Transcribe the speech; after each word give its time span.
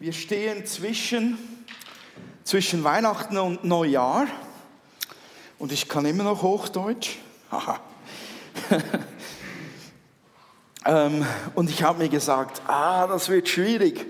Wir 0.00 0.12
stehen 0.12 0.66
zwischen, 0.66 1.38
zwischen 2.42 2.82
Weihnachten 2.82 3.38
und 3.38 3.62
Neujahr 3.62 4.26
und 5.60 5.70
ich 5.70 5.88
kann 5.88 6.04
immer 6.06 6.24
noch 6.24 6.42
Hochdeutsch. 6.42 7.18
ähm, 10.86 11.24
und 11.54 11.70
ich 11.70 11.84
habe 11.84 12.02
mir 12.02 12.08
gesagt, 12.08 12.62
ah, 12.66 13.06
das 13.06 13.28
wird 13.28 13.48
schwierig, 13.48 14.06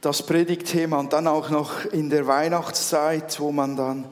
das 0.00 0.26
Predigtthema 0.26 0.98
und 0.98 1.12
dann 1.12 1.28
auch 1.28 1.50
noch 1.50 1.84
in 1.84 2.10
der 2.10 2.26
Weihnachtszeit, 2.26 3.38
wo 3.38 3.52
man 3.52 3.76
dann 3.76 4.08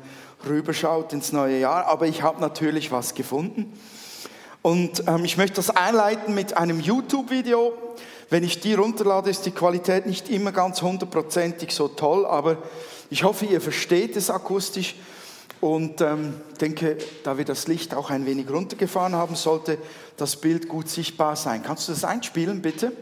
rüberschaut 0.46 1.12
ins 1.12 1.32
neue 1.32 1.58
Jahr. 1.58 1.86
Aber 1.86 2.06
ich 2.06 2.22
habe 2.22 2.40
natürlich 2.40 2.92
was 2.92 3.14
gefunden. 3.14 3.72
Und 4.62 5.02
ähm, 5.08 5.24
ich 5.24 5.36
möchte 5.36 5.56
das 5.56 5.70
einleiten 5.70 6.34
mit 6.34 6.56
einem 6.56 6.78
YouTube-Video. 6.78 7.72
Wenn 8.30 8.44
ich 8.44 8.60
die 8.60 8.74
runterlade, 8.74 9.28
ist 9.28 9.44
die 9.44 9.50
Qualität 9.50 10.06
nicht 10.06 10.30
immer 10.30 10.52
ganz 10.52 10.80
hundertprozentig 10.82 11.72
so 11.72 11.88
toll, 11.88 12.24
aber 12.24 12.58
ich 13.10 13.24
hoffe, 13.24 13.44
ihr 13.44 13.60
versteht 13.60 14.16
es 14.16 14.30
akustisch. 14.30 14.94
Und 15.60 16.00
ähm, 16.00 16.40
denke, 16.58 16.96
da 17.22 17.36
wir 17.36 17.44
das 17.44 17.66
Licht 17.66 17.92
auch 17.92 18.08
ein 18.08 18.24
wenig 18.24 18.48
runtergefahren 18.48 19.14
haben, 19.14 19.34
sollte 19.34 19.76
das 20.16 20.36
Bild 20.36 20.68
gut 20.68 20.88
sichtbar 20.88 21.36
sein. 21.36 21.62
Kannst 21.62 21.88
du 21.88 21.92
das 21.92 22.04
einspielen, 22.04 22.62
bitte? 22.62 22.92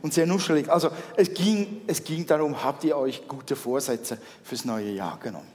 Und 0.00 0.14
sehr 0.14 0.26
nuschelig. 0.26 0.70
Also 0.70 0.90
es 1.16 1.34
ging, 1.34 1.82
es 1.86 2.04
ging 2.04 2.24
darum, 2.24 2.62
habt 2.62 2.84
ihr 2.84 2.96
euch 2.96 3.28
gute 3.28 3.56
Vorsätze 3.56 4.16
fürs 4.42 4.64
neue 4.64 4.90
Jahr 4.90 5.18
genommen? 5.18 5.48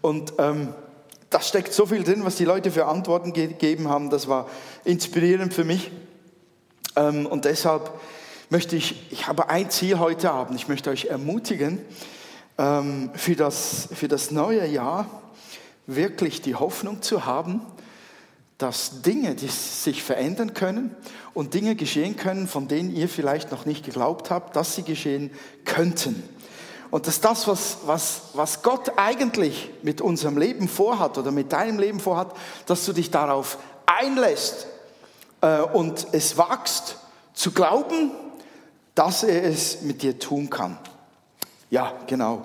Und 0.00 0.32
ähm, 0.38 0.74
da 1.30 1.40
steckt 1.40 1.72
so 1.72 1.86
viel 1.86 2.02
drin, 2.02 2.24
was 2.24 2.36
die 2.36 2.44
Leute 2.44 2.72
für 2.72 2.86
Antworten 2.86 3.32
gegeben 3.32 3.88
haben. 3.88 4.10
Das 4.10 4.26
war 4.26 4.48
inspirierend 4.84 5.54
für 5.54 5.64
mich. 5.64 5.92
Ähm, 6.96 7.26
und 7.26 7.44
deshalb 7.44 7.90
möchte 8.52 8.76
ich, 8.76 9.10
ich 9.10 9.28
habe 9.28 9.48
ein 9.48 9.70
Ziel 9.70 9.98
heute 9.98 10.30
Abend. 10.30 10.60
Ich 10.60 10.68
möchte 10.68 10.90
euch 10.90 11.06
ermutigen, 11.06 11.80
ähm, 12.58 13.10
für, 13.14 13.34
das, 13.34 13.88
für 13.94 14.08
das 14.08 14.30
neue 14.30 14.66
Jahr 14.66 15.06
wirklich 15.86 16.42
die 16.42 16.54
Hoffnung 16.54 17.00
zu 17.00 17.24
haben, 17.24 17.62
dass 18.58 19.00
Dinge, 19.00 19.34
die 19.34 19.48
sich 19.48 20.02
verändern 20.02 20.52
können 20.52 20.94
und 21.32 21.54
Dinge 21.54 21.76
geschehen 21.76 22.16
können, 22.16 22.46
von 22.46 22.68
denen 22.68 22.94
ihr 22.94 23.08
vielleicht 23.08 23.50
noch 23.50 23.64
nicht 23.64 23.86
geglaubt 23.86 24.30
habt, 24.30 24.54
dass 24.54 24.76
sie 24.76 24.82
geschehen 24.82 25.30
könnten. 25.64 26.22
Und 26.90 27.06
dass 27.06 27.22
das, 27.22 27.48
was, 27.48 27.78
was, 27.86 28.20
was 28.34 28.62
Gott 28.62 28.92
eigentlich 28.96 29.70
mit 29.82 30.02
unserem 30.02 30.36
Leben 30.36 30.68
vorhat 30.68 31.16
oder 31.16 31.30
mit 31.30 31.54
deinem 31.54 31.78
Leben 31.78 32.00
vorhat, 32.00 32.36
dass 32.66 32.84
du 32.84 32.92
dich 32.92 33.10
darauf 33.10 33.56
einlässt 33.86 34.66
äh, 35.40 35.62
und 35.62 36.08
es 36.12 36.36
wagst 36.36 36.98
zu 37.32 37.52
glauben, 37.52 38.10
dass 38.94 39.22
er 39.22 39.44
es 39.44 39.82
mit 39.82 40.02
dir 40.02 40.18
tun 40.18 40.50
kann. 40.50 40.78
Ja, 41.70 41.92
genau. 42.06 42.44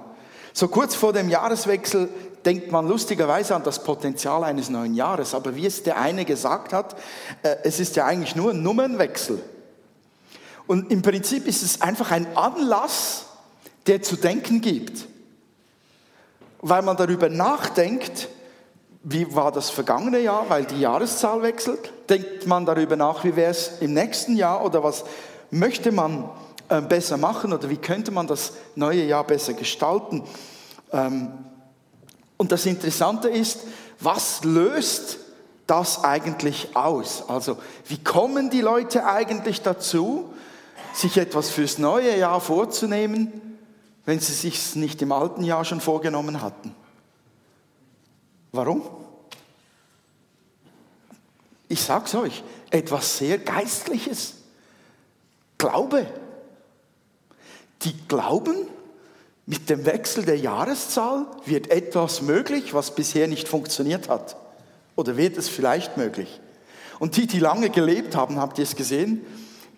So 0.53 0.67
kurz 0.67 0.95
vor 0.95 1.13
dem 1.13 1.29
Jahreswechsel 1.29 2.09
denkt 2.45 2.71
man 2.71 2.87
lustigerweise 2.87 3.55
an 3.55 3.63
das 3.63 3.83
Potenzial 3.83 4.43
eines 4.43 4.69
neuen 4.69 4.95
Jahres. 4.95 5.35
Aber 5.35 5.55
wie 5.55 5.65
es 5.65 5.83
der 5.83 5.99
eine 5.99 6.23
gesagt 6.23 6.71
hat, 6.71 6.95
äh, 7.43 7.57
es 7.63 7.79
ist 7.79 7.95
ja 7.95 8.05
eigentlich 8.05 8.35
nur 8.35 8.51
ein 8.51 8.63
Nummernwechsel. 8.63 9.41
Und 10.65 10.91
im 10.91 11.01
Prinzip 11.01 11.45
ist 11.45 11.61
es 11.61 11.81
einfach 11.81 12.11
ein 12.11 12.35
Anlass, 12.35 13.25
der 13.85 14.01
zu 14.01 14.15
denken 14.15 14.61
gibt. 14.61 15.07
Weil 16.59 16.81
man 16.81 16.97
darüber 16.97 17.29
nachdenkt, 17.29 18.29
wie 19.03 19.33
war 19.35 19.51
das 19.51 19.69
vergangene 19.69 20.19
Jahr, 20.19 20.49
weil 20.49 20.65
die 20.65 20.79
Jahreszahl 20.79 21.41
wechselt, 21.41 21.91
denkt 22.09 22.47
man 22.47 22.65
darüber 22.65 22.95
nach, 22.95 23.23
wie 23.23 23.35
wäre 23.35 23.51
es 23.51 23.79
im 23.79 23.93
nächsten 23.93 24.35
Jahr 24.35 24.63
oder 24.65 24.83
was 24.83 25.05
möchte 25.51 25.91
man 25.91 26.29
äh, 26.69 26.81
besser 26.81 27.17
machen 27.17 27.53
oder 27.53 27.69
wie 27.69 27.77
könnte 27.77 28.11
man 28.11 28.27
das 28.27 28.53
neue 28.75 29.03
Jahr 29.05 29.23
besser 29.23 29.53
gestalten. 29.53 30.23
Ähm, 30.91 31.31
und 32.37 32.51
das 32.51 32.65
Interessante 32.65 33.29
ist, 33.29 33.61
was 33.99 34.43
löst 34.43 35.17
das 35.65 36.03
eigentlich 36.03 36.75
aus? 36.75 37.27
Also 37.29 37.57
wie 37.85 38.03
kommen 38.03 38.49
die 38.49 38.61
Leute 38.61 39.05
eigentlich 39.05 39.61
dazu, 39.61 40.33
sich 40.93 41.17
etwas 41.17 41.49
fürs 41.49 41.77
neue 41.77 42.17
Jahr 42.17 42.41
vorzunehmen, 42.41 43.57
wenn 44.05 44.19
sie 44.19 44.33
sich 44.33 44.75
nicht 44.75 45.01
im 45.01 45.11
alten 45.11 45.43
Jahr 45.43 45.65
schon 45.65 45.81
vorgenommen 45.81 46.41
hatten. 46.41 46.73
Warum? 48.51 48.83
Ich 51.67 51.81
sag's 51.81 52.15
euch, 52.15 52.43
etwas 52.69 53.17
sehr 53.17 53.37
Geistliches. 53.37 54.36
Glaube. 55.57 56.07
Die 57.83 57.93
glauben, 58.07 58.55
mit 59.45 59.69
dem 59.69 59.85
Wechsel 59.85 60.25
der 60.25 60.37
Jahreszahl 60.37 61.25
wird 61.45 61.71
etwas 61.71 62.21
möglich, 62.21 62.73
was 62.73 62.93
bisher 62.95 63.27
nicht 63.27 63.47
funktioniert 63.47 64.09
hat. 64.09 64.35
Oder 64.95 65.15
wird 65.15 65.37
es 65.37 65.47
vielleicht 65.47 65.95
möglich? 65.95 66.41
Und 66.99 67.15
die, 67.15 67.27
die 67.27 67.39
lange 67.39 67.69
gelebt 67.69 68.15
haben, 68.15 68.39
habt 68.39 68.57
ihr 68.57 68.63
es 68.63 68.75
gesehen, 68.75 69.21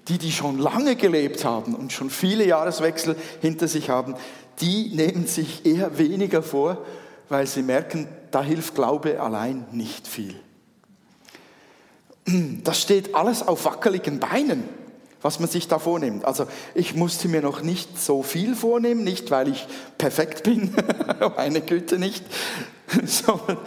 die, 0.08 0.18
die 0.18 0.32
schon 0.32 0.58
lange 0.58 0.96
gelebt 0.96 1.46
haben 1.46 1.76
und 1.76 1.94
schon 1.94 2.10
viele 2.10 2.46
Jahreswechsel 2.46 3.16
hinter 3.42 3.68
sich 3.68 3.90
haben, 3.90 4.16
die 4.62 4.90
nehmen 4.96 5.28
sich 5.28 5.66
eher 5.66 5.98
weniger 5.98 6.42
vor, 6.42 6.84
weil 7.30 7.46
sie 7.46 7.62
merken, 7.62 8.08
da 8.32 8.42
hilft 8.42 8.76
Glaube 8.76 9.22
allein 9.22 9.66
nicht 9.72 10.08
viel. 10.08 10.36
Das 12.64 12.82
steht 12.82 13.16
alles 13.16 13.48
auf 13.48 13.66
wackeligen 13.66 14.20
Beinen, 14.20 14.64
was 15.22 15.40
man 15.40 15.50
sich 15.50 15.68
da 15.68 15.80
vornimmt. 15.80 16.26
Also 16.26 16.46
ich 16.74 16.96
musste 16.96 17.28
mir 17.28 17.42
noch 17.42 17.62
nicht 17.62 18.00
so 18.00 18.24
viel 18.24 18.56
vornehmen, 18.56 19.04
nicht 19.04 19.32
weil 19.32 19.50
ich 19.50 19.68
perfekt 19.98 20.44
bin, 20.44 20.74
meine 21.36 21.62
Güte 21.62 21.98
nicht, 22.00 22.24
sondern 23.06 23.58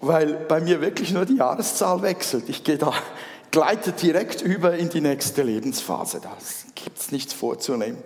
weil 0.00 0.34
bei 0.34 0.60
mir 0.60 0.80
wirklich 0.80 1.12
nur 1.12 1.24
die 1.24 1.36
Jahreszahl 1.36 2.02
wechselt. 2.02 2.48
Ich 2.48 2.64
gehe 2.64 2.78
da 2.78 2.92
gleitet 3.50 4.02
direkt 4.02 4.42
über 4.42 4.76
in 4.76 4.88
die 4.88 5.00
nächste 5.00 5.44
Lebensphase. 5.44 6.20
Da 6.20 6.36
gibt 6.74 6.98
es 6.98 7.12
nichts 7.12 7.32
vorzunehmen. 7.32 7.98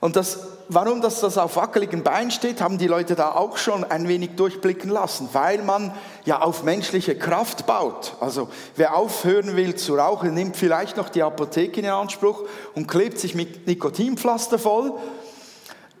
Und 0.00 0.14
das, 0.14 0.38
warum 0.68 1.00
das, 1.00 1.20
das 1.20 1.38
auf 1.38 1.56
wackeligen 1.56 2.04
Beinen 2.04 2.30
steht, 2.30 2.60
haben 2.60 2.78
die 2.78 2.86
Leute 2.86 3.16
da 3.16 3.32
auch 3.32 3.56
schon 3.56 3.82
ein 3.82 4.06
wenig 4.06 4.36
durchblicken 4.36 4.90
lassen, 4.90 5.28
weil 5.32 5.62
man 5.62 5.92
ja 6.24 6.40
auf 6.40 6.62
menschliche 6.62 7.18
Kraft 7.18 7.66
baut. 7.66 8.14
Also 8.20 8.48
wer 8.76 8.94
aufhören 8.94 9.56
will 9.56 9.74
zu 9.74 9.96
rauchen, 9.96 10.34
nimmt 10.34 10.56
vielleicht 10.56 10.96
noch 10.96 11.08
die 11.08 11.22
Apotheke 11.22 11.80
in 11.80 11.86
Anspruch 11.86 12.44
und 12.74 12.86
klebt 12.86 13.18
sich 13.18 13.34
mit 13.34 13.66
Nikotinpflaster 13.66 14.58
voll. 14.60 14.94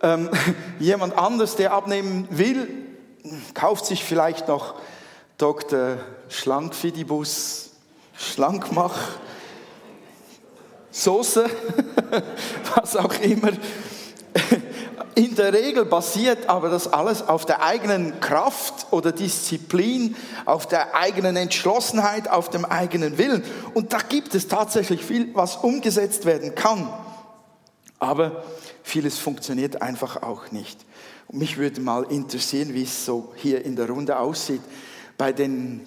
Ähm, 0.00 0.30
jemand 0.78 1.18
anders, 1.18 1.56
der 1.56 1.72
abnehmen 1.72 2.28
will, 2.30 2.68
kauft 3.54 3.84
sich 3.84 4.04
vielleicht 4.04 4.46
noch 4.46 4.76
Dr. 5.38 5.98
Schlankfidibus 6.28 7.70
Schlankmach, 8.16 8.98
Soße, 10.98 11.48
was 12.74 12.96
auch 12.96 13.14
immer. 13.20 13.52
In 15.14 15.34
der 15.36 15.52
Regel 15.52 15.84
basiert 15.84 16.48
aber 16.48 16.68
das 16.68 16.92
alles 16.92 17.26
auf 17.26 17.46
der 17.46 17.62
eigenen 17.62 18.18
Kraft 18.20 18.86
oder 18.92 19.12
Disziplin, 19.12 20.16
auf 20.44 20.66
der 20.66 20.96
eigenen 20.96 21.36
Entschlossenheit, 21.36 22.28
auf 22.28 22.50
dem 22.50 22.64
eigenen 22.64 23.16
Willen. 23.16 23.44
Und 23.74 23.92
da 23.92 23.98
gibt 23.98 24.34
es 24.34 24.48
tatsächlich 24.48 25.04
viel, 25.04 25.34
was 25.34 25.56
umgesetzt 25.56 26.24
werden 26.24 26.54
kann. 26.56 26.92
Aber 28.00 28.44
vieles 28.82 29.18
funktioniert 29.18 29.82
einfach 29.82 30.22
auch 30.22 30.50
nicht. 30.50 30.84
Mich 31.30 31.58
würde 31.58 31.80
mal 31.80 32.04
interessieren, 32.04 32.74
wie 32.74 32.84
es 32.84 33.04
so 33.04 33.32
hier 33.36 33.64
in 33.64 33.76
der 33.76 33.88
Runde 33.88 34.18
aussieht 34.18 34.62
bei 35.16 35.32
den 35.32 35.86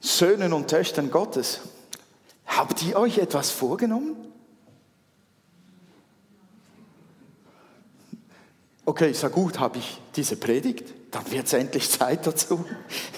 Söhnen 0.00 0.52
und 0.52 0.68
Töchtern 0.68 1.10
Gottes, 1.10 1.60
habt 2.46 2.82
ihr 2.82 2.96
euch 2.96 3.18
etwas 3.18 3.50
vorgenommen? 3.50 4.16
Okay, 8.84 9.10
ich 9.10 9.18
sage 9.18 9.34
gut, 9.34 9.60
habe 9.60 9.78
ich 9.78 10.00
diese 10.16 10.36
Predigt, 10.36 10.92
dann 11.12 11.30
wird 11.30 11.46
es 11.46 11.52
endlich 11.52 11.88
Zeit 11.88 12.26
dazu. 12.26 12.64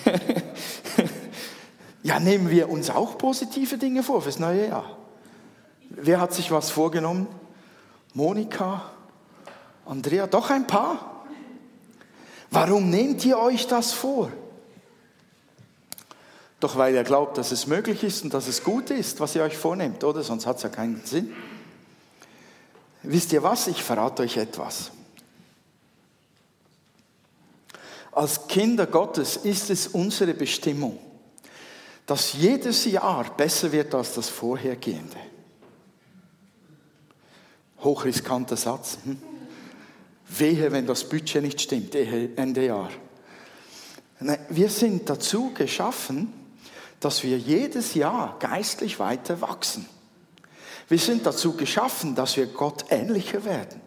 ja, 2.03 2.21
nehmen 2.21 2.51
wir 2.51 2.69
uns 2.69 2.91
auch 2.91 3.17
positive 3.17 3.79
Dinge 3.79 4.03
vor 4.03 4.21
fürs 4.21 4.39
neue 4.39 4.69
Jahr. 4.69 4.99
Wer 5.89 6.21
hat 6.21 6.35
sich 6.35 6.51
was 6.51 6.71
vorgenommen? 6.71 7.29
Monika, 8.13 8.91
Andrea, 9.87 10.27
doch 10.27 10.51
ein 10.51 10.67
paar. 10.67 11.25
Warum 12.51 12.91
nehmt 12.91 13.25
ihr 13.25 13.39
euch 13.39 13.67
das 13.67 13.93
vor? 13.93 14.31
Doch 16.65 16.77
weil 16.77 16.95
ihr 16.95 17.05
glaubt, 17.05 17.37
dass 17.37 17.53
es 17.53 17.67
möglich 17.67 18.03
ist 18.03 18.25
und 18.25 18.33
dass 18.33 18.49
es 18.49 18.65
gut 18.65 18.89
ist, 18.89 19.21
was 19.21 19.37
ihr 19.37 19.43
euch 19.43 19.55
vornehmt, 19.55 20.03
oder? 20.03 20.23
Sonst 20.23 20.47
hat 20.47 20.57
es 20.57 20.63
ja 20.63 20.71
keinen 20.71 21.05
Sinn. 21.05 21.31
Wisst 23.03 23.35
ihr 23.35 23.43
was? 23.43 23.67
Ich 23.67 23.83
verrate 23.83 24.23
euch 24.23 24.39
etwas. 24.39 24.91
Als 28.13 28.49
Kinder 28.49 28.87
Gottes 28.87 29.37
ist 29.37 29.69
es 29.69 29.89
unsere 29.89 30.33
Bestimmung, 30.33 30.99
dass 32.07 32.33
jedes 32.33 32.87
Jahr 32.87 33.25
besser 33.37 33.71
wird 33.71 33.95
als 33.95 34.15
das 34.15 34.31
vorhergehende. 34.31 35.19
Hochriskanter 37.81 38.57
Satz. 38.57 38.97
Hm? 39.05 39.21
Wehe, 40.31 40.73
wenn 40.73 40.87
das 40.87 41.07
Budget 41.07 41.43
nicht 41.43 41.61
stimmt, 41.61 41.95
Ende 41.95 42.65
Jahr. 42.65 42.89
Wir 44.49 44.71
sind 44.71 45.11
dazu 45.11 45.53
geschaffen, 45.53 46.44
dass 47.05 47.23
wir 47.23 47.37
jedes 47.37 47.93
Jahr 47.95 48.37
geistlich 48.39 48.99
weiter 48.99 49.43
wachsen. 49.43 49.87
Wir 50.89 50.99
sind 50.99 51.27
dazu 51.27 51.53
geschaffen, 51.53 52.15
dass 52.15 52.37
wir 52.37 52.47
Gott 52.47 52.87
ähnlicher 52.89 53.45
werden. 53.45 53.81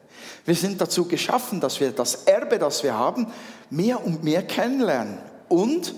Wir 0.45 0.53
sind 0.53 0.79
dazu 0.79 1.05
geschaffen, 1.05 1.59
dass 1.59 1.79
wir 1.79 1.91
das 1.91 2.25
Erbe, 2.25 2.59
das 2.59 2.83
wir 2.83 2.93
haben, 2.93 3.27
mehr 3.71 4.05
und 4.05 4.23
mehr 4.23 4.45
kennenlernen 4.45 5.17
und 5.49 5.95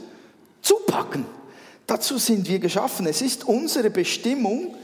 zupacken. 0.62 1.26
Dazu 1.86 2.18
sind 2.18 2.48
wir 2.48 2.60
geschaffen. 2.60 3.06
Es 3.06 3.22
ist 3.22 3.44
unsere 3.46 3.90
Bestimmung, 3.90 4.76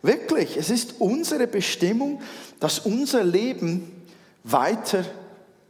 wirklich, 0.00 0.56
es 0.56 0.70
ist 0.70 0.94
unsere 0.98 1.46
Bestimmung, 1.46 2.22
dass 2.58 2.78
unser 2.80 3.22
Leben 3.22 4.06
weiter 4.44 5.04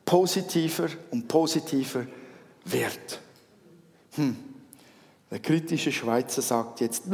positiver 0.05 0.89
und 1.11 1.27
positiver 1.27 2.07
wird. 2.65 3.21
Hm. 4.15 4.52
Der 5.33 5.41
kritische 5.41 5.91
Schweizer 5.93 6.43
sagt 6.43 6.81
jetzt, 6.83 7.05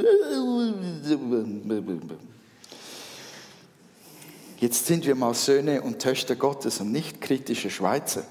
jetzt 4.58 4.86
sind 4.86 5.06
wir 5.06 5.14
mal 5.14 5.34
Söhne 5.34 5.82
und 5.82 6.00
Töchter 6.00 6.34
Gottes 6.34 6.80
und 6.80 6.90
nicht 6.90 7.20
kritische 7.20 7.70
Schweizer. 7.70 8.24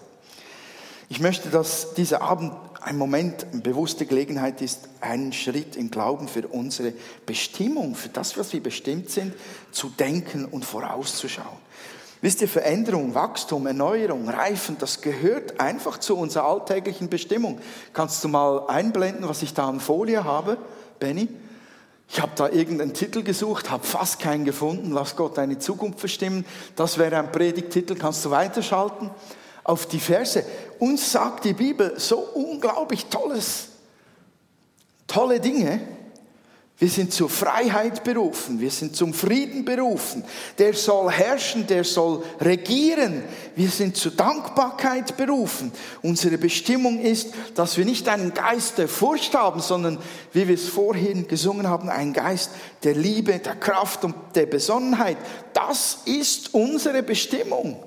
Ich 1.08 1.22
möchte, 1.22 1.48
dass 1.48 1.94
dieser 1.94 2.22
Abend 2.22 2.52
ein 2.82 2.98
Moment, 2.98 3.46
eine 3.54 3.62
bewusste 3.62 4.06
Gelegenheit 4.06 4.62
ist, 4.62 4.90
einen 5.00 5.32
Schritt 5.32 5.78
im 5.78 5.90
Glauben 5.90 6.28
für 6.28 6.50
unsere 6.50 6.92
Bestimmung, 7.26 7.96
für 7.96 8.10
das, 8.10 8.38
was 8.38 8.52
wir 8.52 8.62
bestimmt 8.62 9.10
sind, 9.10 9.34
zu 9.72 9.88
denken 9.88 10.44
und 10.44 10.66
vorauszuschauen. 10.66 11.66
Wisst 12.22 12.42
ihr, 12.42 12.48
Veränderung, 12.48 13.14
Wachstum, 13.14 13.68
Erneuerung, 13.68 14.28
Reifen, 14.28 14.78
das 14.80 15.02
gehört 15.02 15.60
einfach 15.60 16.00
zu 16.00 16.18
unserer 16.18 16.46
alltäglichen 16.46 17.10
Bestimmung. 17.10 17.60
Kannst 17.94 18.24
du 18.24 18.28
mal 18.28 18.66
einblenden, 18.68 19.30
was 19.30 19.44
ich 19.44 19.54
da 19.54 19.68
an 19.68 19.80
Folie 19.80 20.24
habe, 20.24 20.58
Benny? 21.00 21.30
Ich 22.10 22.22
habe 22.22 22.32
da 22.36 22.50
irgendeinen 22.50 22.94
Titel 22.94 23.22
gesucht, 23.22 23.70
habe 23.70 23.86
fast 23.86 24.20
keinen 24.20 24.46
gefunden. 24.46 24.92
Lass 24.94 25.16
Gott 25.16 25.38
deine 25.38 25.60
Zukunft 25.60 26.02
bestimmen. 26.02 26.46
Das 26.76 26.98
wäre 26.98 27.18
ein 27.18 27.32
Predigtitel. 27.32 27.96
Kannst 27.96 28.24
du 28.26 28.32
weiterschalten? 28.32 29.12
Auf 29.64 29.86
die 29.86 30.00
Verse. 30.00 30.44
Uns 30.80 31.12
sagt 31.12 31.44
die 31.44 31.54
Bibel 31.54 32.00
so 32.00 32.20
unglaublich 32.20 33.08
tolles, 33.08 33.68
tolle 35.06 35.42
Dinge. 35.42 35.82
Wir 36.80 36.90
sind 36.90 37.12
zur 37.12 37.28
Freiheit 37.28 38.04
berufen, 38.04 38.60
wir 38.60 38.70
sind 38.70 38.96
zum 38.96 39.12
Frieden 39.12 39.66
berufen. 39.66 40.24
Der 40.60 40.76
soll 40.76 41.10
herrschen, 41.12 41.66
der 41.66 41.84
soll 41.84 42.24
regieren. 42.40 43.24
Wir 43.56 43.70
sind 43.70 43.98
zur 43.98 44.12
Dankbarkeit 44.12 45.18
berufen. 45.18 45.72
Unsere 46.04 46.38
Bestimmung 46.38 47.00
ist, 47.00 47.34
dass 47.56 47.78
wir 47.78 47.86
nicht 47.86 48.08
einen 48.08 48.32
Geist 48.32 48.78
der 48.78 48.88
Furcht 48.88 49.34
haben, 49.34 49.60
sondern, 49.60 49.98
wie 50.34 50.48
wir 50.48 50.54
es 50.54 50.70
vorhin 50.70 51.28
gesungen 51.28 51.68
haben, 51.68 51.90
einen 51.90 52.14
Geist 52.14 52.52
der 52.84 52.94
Liebe, 52.94 53.40
der 53.40 53.56
Kraft 53.56 54.04
und 54.04 54.14
der 54.36 54.46
Besonnenheit. 54.46 55.18
Das 55.54 56.02
ist 56.06 56.54
unsere 56.54 57.02
Bestimmung. 57.02 57.84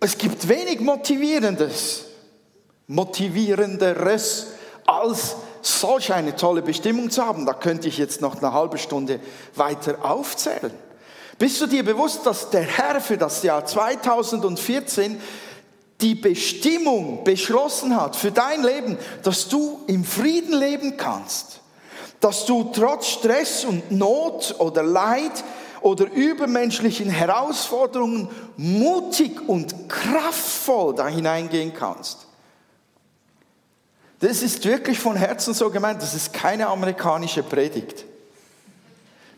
Es 0.00 0.18
gibt 0.18 0.48
wenig 0.48 0.80
Motivierendes, 0.80 2.06
Motivierenderes 2.88 4.55
als 4.86 5.36
solch 5.62 6.12
eine 6.12 6.36
tolle 6.36 6.62
Bestimmung 6.62 7.10
zu 7.10 7.24
haben. 7.24 7.46
Da 7.46 7.52
könnte 7.52 7.88
ich 7.88 7.98
jetzt 7.98 8.20
noch 8.20 8.36
eine 8.36 8.52
halbe 8.52 8.78
Stunde 8.78 9.20
weiter 9.54 10.04
aufzählen. 10.04 10.72
Bist 11.38 11.60
du 11.60 11.66
dir 11.66 11.84
bewusst, 11.84 12.24
dass 12.24 12.50
der 12.50 12.62
Herr 12.62 13.00
für 13.00 13.18
das 13.18 13.42
Jahr 13.42 13.64
2014 13.64 15.20
die 16.00 16.14
Bestimmung 16.14 17.24
beschlossen 17.24 17.96
hat 17.96 18.16
für 18.16 18.30
dein 18.30 18.62
Leben, 18.62 18.98
dass 19.22 19.48
du 19.48 19.80
im 19.86 20.04
Frieden 20.04 20.58
leben 20.58 20.96
kannst, 20.96 21.60
dass 22.20 22.46
du 22.46 22.70
trotz 22.72 23.08
Stress 23.08 23.64
und 23.64 23.90
Not 23.90 24.54
oder 24.58 24.82
Leid 24.82 25.44
oder 25.80 26.10
übermenschlichen 26.10 27.08
Herausforderungen 27.08 28.28
mutig 28.56 29.46
und 29.46 29.88
kraftvoll 29.88 30.94
da 30.94 31.06
hineingehen 31.06 31.72
kannst. 31.74 32.25
Das 34.20 34.42
ist 34.42 34.64
wirklich 34.64 34.98
von 34.98 35.16
Herzen 35.16 35.52
so 35.52 35.70
gemeint. 35.70 36.00
Das 36.00 36.14
ist 36.14 36.32
keine 36.32 36.66
amerikanische 36.68 37.42
Predigt. 37.42 38.04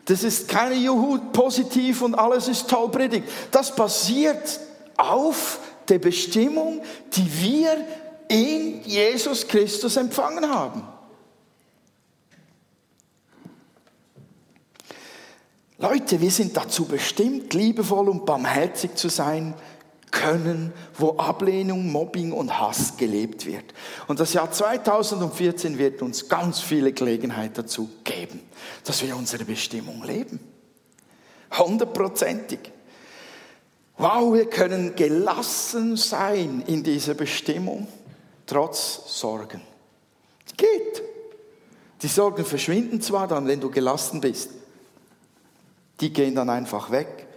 Das 0.05 0.23
ist 0.23 0.49
keine 0.49 0.75
Juhu, 0.75 1.19
positiv 1.33 2.01
und 2.03 2.15
alles 2.15 2.49
ist 2.49 2.71
toll 2.71 2.91
Predigt. 2.91 3.29
Das 3.51 3.75
basiert 3.75 4.61
auf 4.97 5.59
der 5.89 5.99
Bestimmung, 5.99 6.81
die 7.13 7.43
wir 7.43 7.85
in 8.29 8.83
Jesus 8.85 9.47
Christus 9.47 9.97
empfangen 9.97 10.49
haben. 10.49 10.83
Leute, 15.79 16.21
wir 16.21 16.31
sind 16.31 16.57
dazu 16.57 16.87
bestimmt, 16.87 17.55
liebevoll 17.55 18.09
und 18.09 18.27
barmherzig 18.27 18.97
zu 18.97 19.09
sein, 19.09 19.55
können, 20.11 20.73
wo 20.95 21.17
Ablehnung, 21.17 21.91
Mobbing 21.91 22.33
und 22.33 22.59
Hass 22.59 22.97
gelebt 22.97 23.47
wird. 23.47 23.75
Und 24.07 24.21
das 24.21 24.33
Jahr 24.33 24.51
2014 24.51 25.79
wird 25.79 26.03
uns 26.03 26.29
ganz 26.29 26.61
viele 26.61 26.93
Gelegenheit 26.93 27.57
dazu 27.57 27.89
geben, 28.05 28.41
dass 28.85 29.03
wir 29.03 29.17
unsere 29.17 29.45
Bestimmung 29.45 30.03
leben. 30.05 30.41
Hundertprozentig. 31.57 32.59
Wow, 33.97 34.35
wir 34.35 34.49
können 34.49 34.95
gelassen 34.95 35.97
sein 35.97 36.63
in 36.67 36.83
dieser 36.83 37.15
Bestimmung, 37.15 37.89
trotz 38.47 39.19
Sorgen. 39.19 39.61
Es 40.47 40.57
geht. 40.57 41.03
Die 42.03 42.09
Sorgen 42.09 42.45
verschwinden 42.45 43.01
zwar 43.01 43.27
dann, 43.27 43.49
wenn 43.49 43.61
du 43.61 43.71
gelassen 43.71 44.21
bist. 44.21 44.51
Die 46.01 46.13
gehen 46.13 46.35
dann 46.35 46.49
einfach 46.49 46.93
weg. 46.93 47.28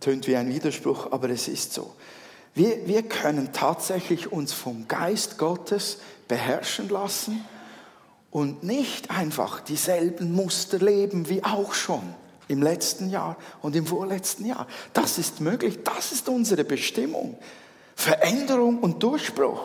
Tönt 0.00 0.26
wie 0.26 0.36
ein 0.36 0.48
Widerspruch, 0.48 1.12
aber 1.12 1.30
es 1.30 1.48
ist 1.48 1.72
so. 1.72 1.94
Wir, 2.54 2.86
wir 2.86 3.02
können 3.02 3.52
tatsächlich 3.52 4.32
uns 4.32 4.52
vom 4.52 4.88
Geist 4.88 5.38
Gottes 5.38 5.98
beherrschen 6.26 6.88
lassen 6.88 7.44
und 8.30 8.62
nicht 8.62 9.10
einfach 9.10 9.60
dieselben 9.60 10.32
Muster 10.32 10.78
leben 10.78 11.28
wie 11.28 11.44
auch 11.44 11.74
schon 11.74 12.02
im 12.48 12.62
letzten 12.62 13.10
Jahr 13.10 13.36
und 13.62 13.76
im 13.76 13.86
vorletzten 13.86 14.46
Jahr. 14.46 14.66
Das 14.92 15.18
ist 15.18 15.40
möglich, 15.40 15.78
das 15.84 16.12
ist 16.12 16.28
unsere 16.28 16.64
Bestimmung. 16.64 17.38
Veränderung 17.94 18.78
und 18.78 19.02
Durchbruch. 19.02 19.60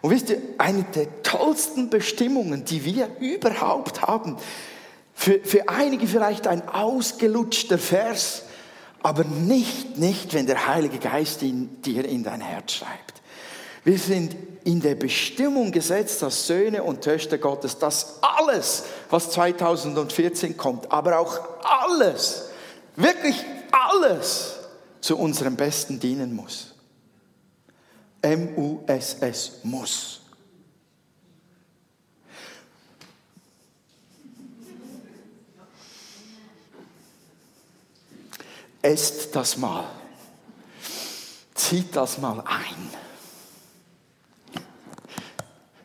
Und 0.00 0.10
wisst 0.10 0.30
ihr, 0.30 0.40
eine 0.58 0.82
der 0.82 1.22
tollsten 1.22 1.90
Bestimmungen, 1.90 2.64
die 2.64 2.84
wir 2.84 3.10
überhaupt 3.20 4.02
haben, 4.02 4.36
für, 5.14 5.40
für 5.44 5.68
einige 5.68 6.06
vielleicht 6.06 6.46
ein 6.46 6.66
ausgelutschter 6.66 7.78
Vers, 7.78 8.44
aber 9.02 9.24
nicht, 9.24 9.98
nicht, 9.98 10.34
wenn 10.34 10.46
der 10.46 10.66
Heilige 10.66 10.98
Geist 10.98 11.42
ihn, 11.42 11.80
dir 11.82 12.04
in 12.04 12.22
dein 12.22 12.40
Herz 12.40 12.72
schreibt. 12.72 13.20
Wir 13.84 13.98
sind 13.98 14.36
in 14.64 14.80
der 14.80 14.94
Bestimmung 14.94 15.72
gesetzt 15.72 16.22
als 16.22 16.46
Söhne 16.46 16.82
und 16.82 17.02
Töchter 17.02 17.38
Gottes, 17.38 17.78
dass 17.78 18.18
alles, 18.22 18.84
was 19.08 19.30
2014 19.30 20.56
kommt, 20.56 20.92
aber 20.92 21.18
auch 21.18 21.40
alles, 21.62 22.50
wirklich 22.96 23.42
alles 23.72 24.56
zu 25.00 25.16
unserem 25.16 25.56
Besten 25.56 25.98
dienen 25.98 26.34
muss. 26.34 26.74
M-U-S-S 28.20 29.60
muss. 29.62 30.19
Esst 38.82 39.34
das 39.36 39.56
mal. 39.56 39.84
Zieht 41.54 41.94
das 41.94 42.18
mal 42.18 42.40
ein. 42.40 42.90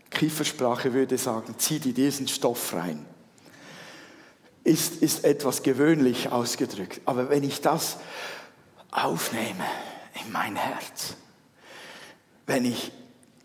Kiefersprache 0.09 0.93
würde 0.93 1.17
sagen, 1.17 1.55
zieh 1.57 1.79
dir 1.79 1.93
diesen 1.93 2.27
Stoff 2.27 2.73
rein. 2.73 3.05
Ist, 4.63 5.01
ist 5.01 5.25
etwas 5.25 5.61
gewöhnlich 5.61 6.31
ausgedrückt. 6.31 7.01
Aber 7.05 7.29
wenn 7.29 7.43
ich 7.43 7.61
das 7.61 7.97
aufnehme 8.91 9.65
in 10.25 10.31
mein 10.31 10.55
Herz, 10.55 11.15
wenn 12.47 12.63
ich, 12.63 12.91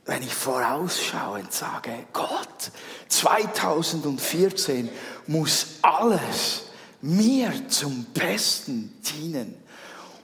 wenn 0.04 0.23
ich 0.23 0.33
vorausschauend 0.33 1.52
sage, 1.52 2.07
Gott, 2.12 2.71
2014 3.09 4.88
muss 5.26 5.66
alles 5.83 6.70
mir 7.02 7.52
zum 7.69 8.04
Besten 8.12 8.92
dienen. 9.02 9.54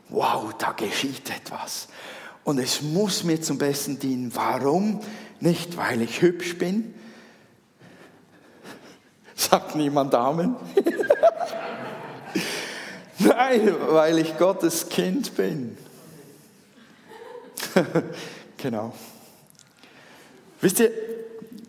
Wow, 0.09 0.55
da 0.59 0.73
geschieht 0.73 1.31
etwas. 1.31 1.89
Und 2.45 2.59
es 2.59 2.83
muss 2.83 3.25
mir 3.25 3.41
zum 3.41 3.59
Besten 3.59 3.99
dienen. 3.99 4.35
Warum? 4.35 5.01
Nicht, 5.41 5.77
weil 5.77 6.03
ich 6.03 6.23
hübsch 6.23 6.57
bin. 6.59 6.95
Sagt 9.35 9.75
niemand 9.75 10.15
Amen. 10.15 10.57
Nein, 13.19 13.75
weil 13.89 14.19
ich 14.19 14.37
Gottes 14.37 14.89
Kind 14.89 15.35
bin. 15.35 15.77
genau. 18.57 18.93
Wisst 20.61 20.81
ihr, 20.81 20.91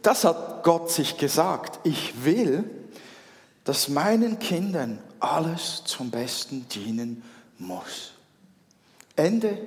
das 0.01 0.23
hat 0.23 0.63
Gott 0.63 0.91
sich 0.91 1.17
gesagt. 1.17 1.79
Ich 1.83 2.23
will, 2.23 2.63
dass 3.67 3.89
meinen 3.89 4.39
Kindern 4.39 4.97
alles 5.19 5.83
zum 5.83 6.09
Besten 6.09 6.69
dienen 6.69 7.21
muss. 7.57 8.13
Ende 9.17 9.57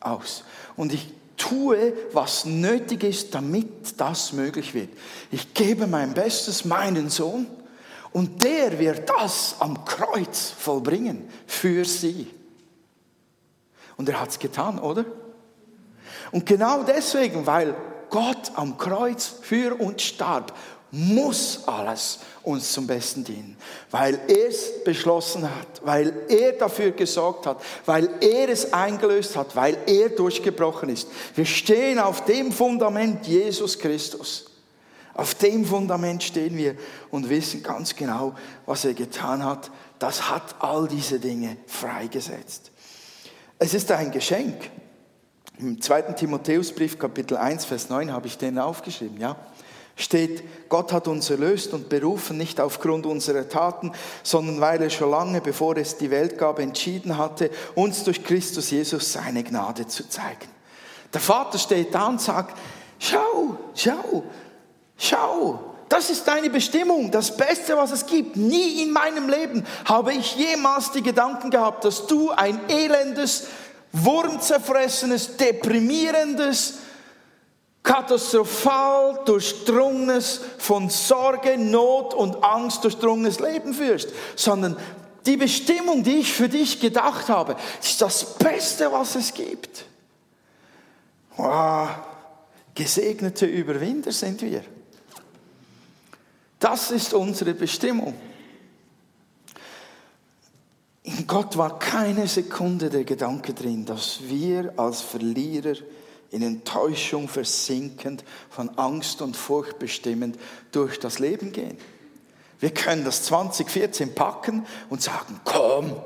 aus. 0.00 0.42
Und 0.74 0.92
ich 0.92 1.12
tue, 1.36 1.92
was 2.12 2.46
nötig 2.46 3.04
ist, 3.04 3.32
damit 3.32 4.00
das 4.00 4.32
möglich 4.32 4.74
wird. 4.74 4.88
Ich 5.30 5.54
gebe 5.54 5.86
mein 5.86 6.14
Bestes 6.14 6.64
meinen 6.64 7.10
Sohn 7.10 7.46
und 8.10 8.42
der 8.42 8.76
wird 8.80 9.08
das 9.08 9.54
am 9.60 9.84
Kreuz 9.84 10.50
vollbringen 10.58 11.28
für 11.46 11.84
sie. 11.84 12.26
Und 13.96 14.08
er 14.08 14.20
hat 14.20 14.30
es 14.30 14.40
getan, 14.40 14.80
oder? 14.80 15.04
Und 16.32 16.44
genau 16.44 16.82
deswegen, 16.82 17.46
weil 17.46 17.76
Gott 18.10 18.52
am 18.54 18.78
Kreuz 18.78 19.26
für 19.42 19.74
uns 19.80 20.02
starb, 20.02 20.56
muss 20.94 21.66
alles 21.66 22.20
uns 22.42 22.72
zum 22.72 22.86
Besten 22.86 23.24
dienen, 23.24 23.56
weil 23.90 24.20
er 24.28 24.48
es 24.48 24.84
beschlossen 24.84 25.42
hat, 25.42 25.84
weil 25.84 26.12
er 26.28 26.52
dafür 26.52 26.92
gesorgt 26.92 27.46
hat, 27.46 27.60
weil 27.84 28.08
er 28.20 28.48
es 28.48 28.72
eingelöst 28.72 29.34
hat, 29.36 29.56
weil 29.56 29.76
er 29.86 30.10
durchgebrochen 30.10 30.88
ist. 30.90 31.08
Wir 31.34 31.46
stehen 31.46 31.98
auf 31.98 32.24
dem 32.26 32.52
Fundament 32.52 33.26
Jesus 33.26 33.78
Christus. 33.78 34.46
Auf 35.14 35.34
dem 35.36 35.64
Fundament 35.64 36.22
stehen 36.22 36.56
wir 36.56 36.76
und 37.10 37.28
wissen 37.28 37.62
ganz 37.62 37.94
genau, 37.94 38.34
was 38.66 38.84
er 38.84 38.94
getan 38.94 39.44
hat. 39.44 39.70
Das 39.98 40.28
hat 40.28 40.56
all 40.58 40.88
diese 40.88 41.18
Dinge 41.20 41.56
freigesetzt. 41.66 42.70
Es 43.58 43.74
ist 43.74 43.90
ein 43.92 44.10
Geschenk. 44.10 44.70
Im 45.58 45.80
2. 45.80 46.02
Timotheusbrief, 46.14 46.98
Kapitel 46.98 47.36
1, 47.36 47.64
Vers 47.64 47.88
9, 47.88 48.12
habe 48.12 48.26
ich 48.26 48.36
den 48.36 48.58
aufgeschrieben, 48.58 49.20
ja? 49.20 49.36
Steht, 49.96 50.42
Gott 50.68 50.92
hat 50.92 51.06
uns 51.06 51.30
erlöst 51.30 51.72
und 51.72 51.88
berufen, 51.88 52.36
nicht 52.36 52.60
aufgrund 52.60 53.06
unserer 53.06 53.48
Taten, 53.48 53.92
sondern 54.24 54.60
weil 54.60 54.82
er 54.82 54.90
schon 54.90 55.10
lange, 55.10 55.40
bevor 55.40 55.76
es 55.76 55.96
die 55.96 56.10
Welt 56.10 56.36
gab, 56.36 56.58
entschieden 56.58 57.16
hatte, 57.16 57.50
uns 57.76 58.02
durch 58.02 58.24
Christus 58.24 58.70
Jesus 58.70 59.12
seine 59.12 59.44
Gnade 59.44 59.86
zu 59.86 60.08
zeigen. 60.08 60.48
Der 61.12 61.20
Vater 61.20 61.58
steht 61.58 61.94
da 61.94 62.08
und 62.08 62.20
sagt, 62.20 62.58
schau, 62.98 63.56
schau, 63.74 64.24
schau, 64.96 65.74
das 65.88 66.10
ist 66.10 66.26
deine 66.26 66.50
Bestimmung, 66.50 67.12
das 67.12 67.36
Beste, 67.36 67.76
was 67.76 67.92
es 67.92 68.04
gibt. 68.04 68.36
Nie 68.36 68.82
in 68.82 68.90
meinem 68.90 69.28
Leben 69.28 69.64
habe 69.84 70.12
ich 70.12 70.34
jemals 70.34 70.90
die 70.90 71.02
Gedanken 71.02 71.50
gehabt, 71.50 71.84
dass 71.84 72.08
du 72.08 72.30
ein 72.32 72.58
elendes, 72.68 73.46
wurmzerfressenes, 73.92 75.36
deprimierendes, 75.36 76.78
katastrophal 77.84 79.20
durchdrungenes, 79.26 80.40
von 80.58 80.90
Sorge, 80.90 81.56
Not 81.56 82.14
und 82.14 82.42
Angst 82.42 82.82
durchdrungenes 82.82 83.38
Leben 83.38 83.74
führst, 83.74 84.08
sondern 84.34 84.76
die 85.26 85.36
Bestimmung, 85.36 86.02
die 86.02 86.18
ich 86.18 86.32
für 86.32 86.48
dich 86.48 86.80
gedacht 86.80 87.28
habe, 87.28 87.56
ist 87.80 88.00
das 88.00 88.36
Beste, 88.36 88.90
was 88.90 89.14
es 89.14 89.32
gibt. 89.32 89.84
Wow, 91.36 91.88
gesegnete 92.74 93.46
Überwinder 93.46 94.12
sind 94.12 94.42
wir. 94.42 94.64
Das 96.58 96.90
ist 96.90 97.12
unsere 97.12 97.52
Bestimmung. 97.54 98.14
In 101.02 101.26
Gott 101.26 101.58
war 101.58 101.78
keine 101.78 102.26
Sekunde 102.26 102.88
der 102.88 103.04
Gedanke 103.04 103.52
drin, 103.52 103.84
dass 103.84 104.20
wir 104.26 104.72
als 104.78 105.02
Verlierer 105.02 105.74
in 106.34 106.42
Enttäuschung 106.42 107.28
versinkend, 107.28 108.24
von 108.50 108.70
Angst 108.76 109.22
und 109.22 109.36
Furcht 109.36 109.78
bestimmend 109.78 110.38
durch 110.72 110.98
das 110.98 111.20
Leben 111.20 111.52
gehen. 111.52 111.78
Wir 112.60 112.72
können 112.72 113.04
das 113.04 113.22
2014 113.24 114.14
packen 114.14 114.66
und 114.90 115.00
sagen, 115.00 115.40
komm, 115.44 115.96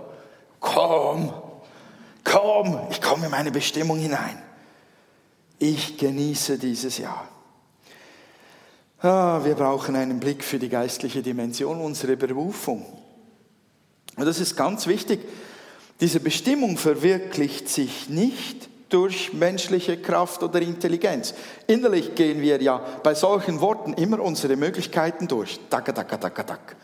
komm, 0.61 1.32
komm, 2.25 2.80
ich 2.90 3.00
komme 3.00 3.25
in 3.26 3.30
meine 3.30 3.50
Bestimmung 3.50 3.99
hinein. 3.99 4.42
Ich 5.58 5.97
genieße 5.97 6.58
dieses 6.58 6.99
Jahr. 6.99 7.28
Ah, 9.00 9.40
wir 9.44 9.54
brauchen 9.54 9.97
einen 9.97 10.20
Blick 10.20 10.44
für 10.44 10.58
die 10.58 10.68
geistliche 10.68 11.23
Dimension 11.23 11.80
unserer 11.80 12.16
Berufung. 12.16 12.85
Und 14.16 14.25
das 14.25 14.40
ist 14.40 14.56
ganz 14.56 14.87
wichtig. 14.87 15.20
Diese 16.00 16.20
Bestimmung 16.20 16.76
verwirklicht 16.76 17.68
sich 17.68 18.08
nicht 18.08 18.68
durch 18.88 19.33
menschliche 19.33 19.99
Kraft 19.99 20.42
oder 20.42 20.61
Intelligenz. 20.61 21.35
Innerlich 21.66 22.14
gehen 22.14 22.40
wir 22.40 22.61
ja 22.62 22.80
bei 23.02 23.14
solchen 23.14 23.61
Worten 23.61 23.92
immer 23.95 24.21
unsere 24.21 24.57
Möglichkeiten 24.57 25.28
durch. 25.28 25.61
Taka, 25.68 25.92
taka, 25.92 26.16
taka, 26.16 26.42
taka. 26.42 26.76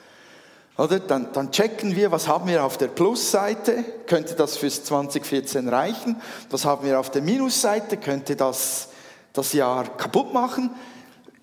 Oder? 0.76 0.99
Dann, 1.00 1.32
dann 1.32 1.50
checken 1.50 1.94
wir, 1.94 2.11
was 2.11 2.26
haben 2.26 2.49
wir 2.49 2.64
auf 2.64 2.76
der 2.78 2.88
Plusseite, 2.88 3.84
könnte 4.06 4.34
das 4.34 4.56
fürs 4.56 4.84
2014 4.84 5.68
reichen? 5.68 6.20
Was 6.50 6.64
haben 6.64 6.87
wir 6.87 6.99
auf 6.99 7.11
der 7.11 7.23
Minusseite, 7.23 7.96
könnte 7.96 8.37
das 8.37 8.88
das 9.32 9.52
Jahr 9.52 9.96
kaputt 9.96 10.32
machen? 10.32 10.70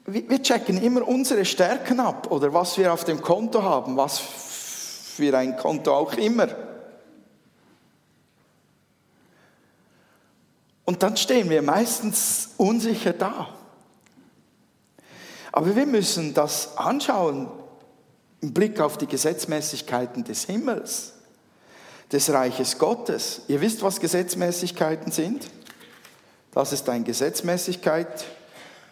Wir 0.05 0.41
checken 0.41 0.81
immer 0.81 1.07
unsere 1.07 1.45
Stärken 1.45 1.99
ab 1.99 2.31
oder 2.31 2.53
was 2.53 2.77
wir 2.77 2.91
auf 2.91 3.05
dem 3.05 3.21
Konto 3.21 3.63
haben, 3.63 3.95
was 3.95 4.19
für 4.19 5.37
ein 5.37 5.55
Konto 5.55 5.93
auch 5.93 6.13
immer. 6.13 6.47
Und 10.91 11.01
dann 11.01 11.15
stehen 11.15 11.49
wir 11.49 11.61
meistens 11.61 12.49
unsicher 12.57 13.13
da. 13.13 13.47
Aber 15.53 15.73
wir 15.73 15.85
müssen 15.85 16.33
das 16.33 16.77
anschauen 16.77 17.49
im 18.41 18.51
Blick 18.51 18.77
auf 18.81 18.97
die 18.97 19.07
Gesetzmäßigkeiten 19.07 20.25
des 20.25 20.43
Himmels, 20.43 21.13
des 22.11 22.29
Reiches 22.29 22.77
Gottes. 22.77 23.43
Ihr 23.47 23.61
wisst, 23.61 23.81
was 23.81 24.01
Gesetzmäßigkeiten 24.01 25.13
sind? 25.13 25.49
Das 26.51 26.73
ist 26.73 26.89
eine 26.89 27.05
Gesetzmäßigkeit. 27.05 28.25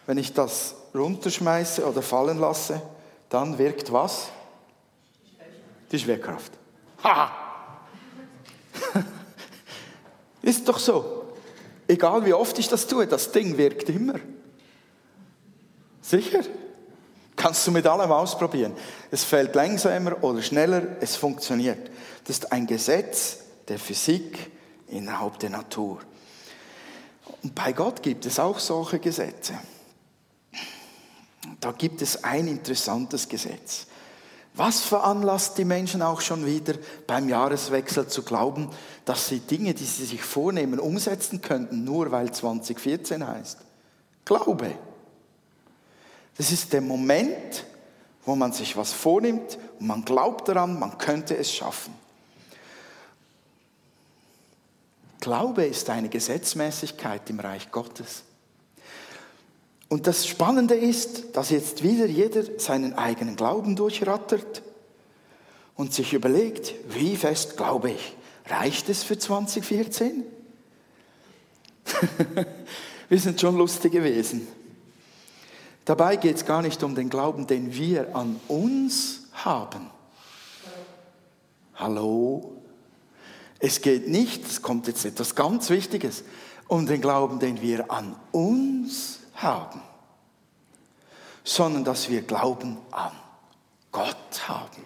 Wenn 0.06 0.16
ich 0.16 0.32
das 0.32 0.76
runterschmeiße 0.94 1.84
oder 1.86 2.00
fallen 2.00 2.38
lasse, 2.38 2.80
dann 3.28 3.58
wirkt 3.58 3.92
was? 3.92 4.30
Die 5.92 5.98
Schwerkraft. 5.98 6.52
Ha! 7.04 7.30
ist 10.40 10.66
doch 10.66 10.78
so. 10.78 11.19
Egal 11.90 12.24
wie 12.24 12.32
oft 12.32 12.56
ich 12.60 12.68
das 12.68 12.86
tue, 12.86 13.08
das 13.08 13.32
Ding 13.32 13.56
wirkt 13.58 13.88
immer. 13.88 14.14
Sicher? 16.00 16.42
Kannst 17.34 17.66
du 17.66 17.72
mit 17.72 17.84
allem 17.84 18.12
ausprobieren. 18.12 18.74
Es 19.10 19.24
fällt 19.24 19.56
langsamer 19.56 20.22
oder 20.22 20.40
schneller, 20.40 20.82
es 21.00 21.16
funktioniert. 21.16 21.90
Das 22.24 22.36
ist 22.36 22.52
ein 22.52 22.68
Gesetz 22.68 23.38
der 23.66 23.80
Physik 23.80 24.52
innerhalb 24.86 25.40
der 25.40 25.50
Natur. 25.50 25.98
Und 27.42 27.56
bei 27.56 27.72
Gott 27.72 28.04
gibt 28.04 28.24
es 28.24 28.38
auch 28.38 28.60
solche 28.60 29.00
Gesetze. 29.00 29.54
Da 31.58 31.72
gibt 31.72 32.02
es 32.02 32.22
ein 32.22 32.46
interessantes 32.46 33.28
Gesetz. 33.28 33.88
Was 34.54 34.80
veranlasst 34.80 35.58
die 35.58 35.64
Menschen 35.64 36.02
auch 36.02 36.20
schon 36.20 36.44
wieder 36.44 36.74
beim 37.06 37.28
Jahreswechsel 37.28 38.08
zu 38.08 38.22
glauben, 38.22 38.68
dass 39.04 39.28
sie 39.28 39.40
Dinge, 39.40 39.74
die 39.74 39.84
sie 39.84 40.04
sich 40.04 40.22
vornehmen, 40.22 40.80
umsetzen 40.80 41.40
könnten, 41.40 41.84
nur 41.84 42.10
weil 42.10 42.32
2014 42.32 43.26
heißt? 43.26 43.58
Glaube. 44.24 44.72
Das 46.36 46.50
ist 46.52 46.72
der 46.72 46.80
Moment, 46.80 47.64
wo 48.24 48.34
man 48.34 48.52
sich 48.52 48.76
was 48.76 48.92
vornimmt 48.92 49.58
und 49.78 49.86
man 49.86 50.04
glaubt 50.04 50.48
daran, 50.48 50.78
man 50.78 50.98
könnte 50.98 51.36
es 51.36 51.52
schaffen. 51.52 51.94
Glaube 55.20 55.64
ist 55.64 55.88
eine 55.90 56.08
Gesetzmäßigkeit 56.08 57.28
im 57.28 57.40
Reich 57.40 57.70
Gottes. 57.70 58.24
Und 59.90 60.06
das 60.06 60.24
Spannende 60.24 60.76
ist, 60.76 61.36
dass 61.36 61.50
jetzt 61.50 61.82
wieder 61.82 62.06
jeder 62.06 62.44
seinen 62.60 62.94
eigenen 62.94 63.34
Glauben 63.34 63.74
durchrattert 63.74 64.62
und 65.74 65.92
sich 65.92 66.12
überlegt, 66.12 66.74
wie 66.90 67.16
fest 67.16 67.56
glaube 67.56 67.90
ich? 67.90 68.16
Reicht 68.46 68.88
es 68.88 69.02
für 69.02 69.18
2014? 69.18 70.22
wir 73.08 73.18
sind 73.18 73.40
schon 73.40 73.56
lustig 73.56 73.90
gewesen. 73.90 74.46
Dabei 75.84 76.14
geht 76.14 76.36
es 76.36 76.46
gar 76.46 76.62
nicht 76.62 76.84
um 76.84 76.94
den 76.94 77.10
Glauben, 77.10 77.48
den 77.48 77.74
wir 77.74 78.14
an 78.14 78.38
uns 78.46 79.24
haben. 79.32 79.90
Hallo? 81.74 82.62
Es 83.58 83.80
geht 83.80 84.06
nicht, 84.06 84.46
es 84.46 84.62
kommt 84.62 84.86
jetzt 84.86 85.04
etwas 85.04 85.34
ganz 85.34 85.68
Wichtiges, 85.68 86.22
um 86.68 86.86
den 86.86 87.00
Glauben, 87.00 87.40
den 87.40 87.60
wir 87.60 87.90
an 87.90 88.14
uns 88.30 89.14
haben 89.14 89.19
haben, 89.42 89.82
sondern 91.44 91.84
dass 91.84 92.08
wir 92.08 92.22
Glauben 92.22 92.78
an 92.90 93.12
Gott 93.92 94.48
haben. 94.48 94.84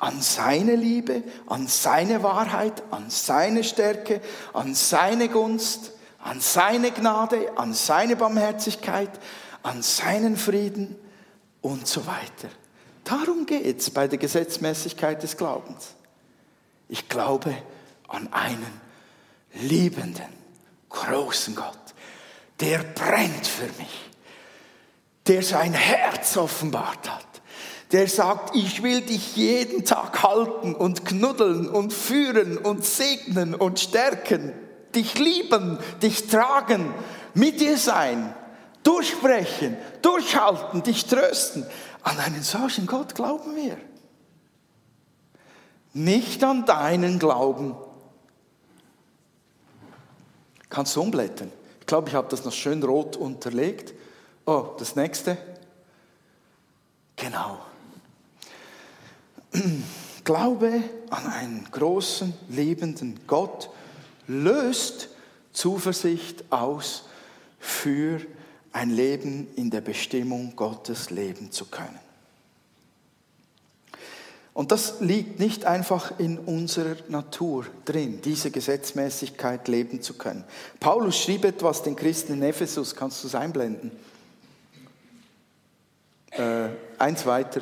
an 0.00 0.22
seine 0.22 0.76
Liebe, 0.76 1.24
an 1.46 1.66
seine 1.66 2.22
Wahrheit, 2.22 2.82
an 2.92 3.10
seine 3.10 3.64
Stärke, 3.64 4.20
an 4.52 4.74
seine 4.74 5.28
Gunst, 5.28 5.92
an 6.22 6.40
seine 6.40 6.90
Gnade, 6.92 7.56
an 7.56 7.74
seine 7.74 8.16
Barmherzigkeit, 8.16 9.10
an 9.62 9.82
seinen 9.82 10.36
Frieden 10.36 10.96
und 11.62 11.86
so 11.86 12.06
weiter. 12.06 12.48
Darum 13.04 13.46
geht 13.46 13.80
es 13.80 13.90
bei 13.90 14.06
der 14.06 14.18
Gesetzmäßigkeit 14.18 15.22
des 15.22 15.36
Glaubens. 15.36 15.94
Ich 16.88 17.08
glaube 17.08 17.56
an 18.06 18.32
einen 18.32 18.80
liebenden, 19.54 20.32
großen 20.88 21.54
Gott, 21.54 21.87
der 22.60 22.78
brennt 22.78 23.46
für 23.46 23.66
mich, 23.80 24.10
der 25.26 25.42
sein 25.42 25.72
Herz 25.72 26.36
offenbart 26.36 27.08
hat, 27.10 27.26
der 27.92 28.08
sagt, 28.08 28.54
ich 28.54 28.82
will 28.82 29.00
dich 29.00 29.36
jeden 29.36 29.84
Tag 29.84 30.22
halten 30.22 30.74
und 30.74 31.04
knuddeln 31.04 31.68
und 31.68 31.92
führen 31.92 32.58
und 32.58 32.84
segnen 32.84 33.54
und 33.54 33.80
stärken, 33.80 34.52
dich 34.94 35.18
lieben, 35.18 35.78
dich 36.02 36.26
tragen, 36.26 36.92
mit 37.34 37.60
dir 37.60 37.78
sein, 37.78 38.34
durchbrechen, 38.82 39.76
durchhalten, 40.02 40.82
dich 40.82 41.06
trösten. 41.06 41.66
An 42.02 42.18
einen 42.18 42.42
solchen 42.42 42.86
Gott 42.86 43.14
glauben 43.14 43.54
wir. 43.56 43.76
Nicht 45.94 46.42
an 46.44 46.64
deinen 46.64 47.18
Glauben. 47.18 47.76
Kannst 50.68 50.96
du 50.96 51.02
umblättern? 51.02 51.52
Ich 51.88 51.90
glaube, 51.90 52.10
ich 52.10 52.14
habe 52.14 52.28
das 52.28 52.44
noch 52.44 52.52
schön 52.52 52.82
rot 52.82 53.16
unterlegt. 53.16 53.94
Oh, 54.44 54.74
das 54.78 54.94
nächste. 54.94 55.38
Genau. 57.16 57.60
Glaube 60.22 60.82
an 61.08 61.26
einen 61.28 61.66
großen, 61.70 62.34
lebenden 62.50 63.20
Gott 63.26 63.70
löst 64.26 65.08
Zuversicht 65.54 66.44
aus 66.52 67.06
für 67.58 68.20
ein 68.70 68.90
Leben 68.90 69.48
in 69.56 69.70
der 69.70 69.80
Bestimmung 69.80 70.56
Gottes 70.56 71.08
leben 71.08 71.50
zu 71.52 71.64
können. 71.64 71.98
Und 74.58 74.72
das 74.72 74.94
liegt 74.98 75.38
nicht 75.38 75.66
einfach 75.66 76.18
in 76.18 76.36
unserer 76.36 76.96
Natur 77.06 77.64
drin, 77.84 78.20
diese 78.24 78.50
Gesetzmäßigkeit 78.50 79.68
leben 79.68 80.02
zu 80.02 80.14
können. 80.14 80.42
Paulus 80.80 81.16
schrieb 81.16 81.44
etwas 81.44 81.84
den 81.84 81.94
Christen 81.94 82.32
in 82.32 82.42
Ephesus, 82.42 82.96
kannst 82.96 83.22
du 83.22 83.28
es 83.28 83.36
einblenden? 83.36 83.92
Äh, 86.32 86.70
eins 86.98 87.24
weiter. 87.24 87.60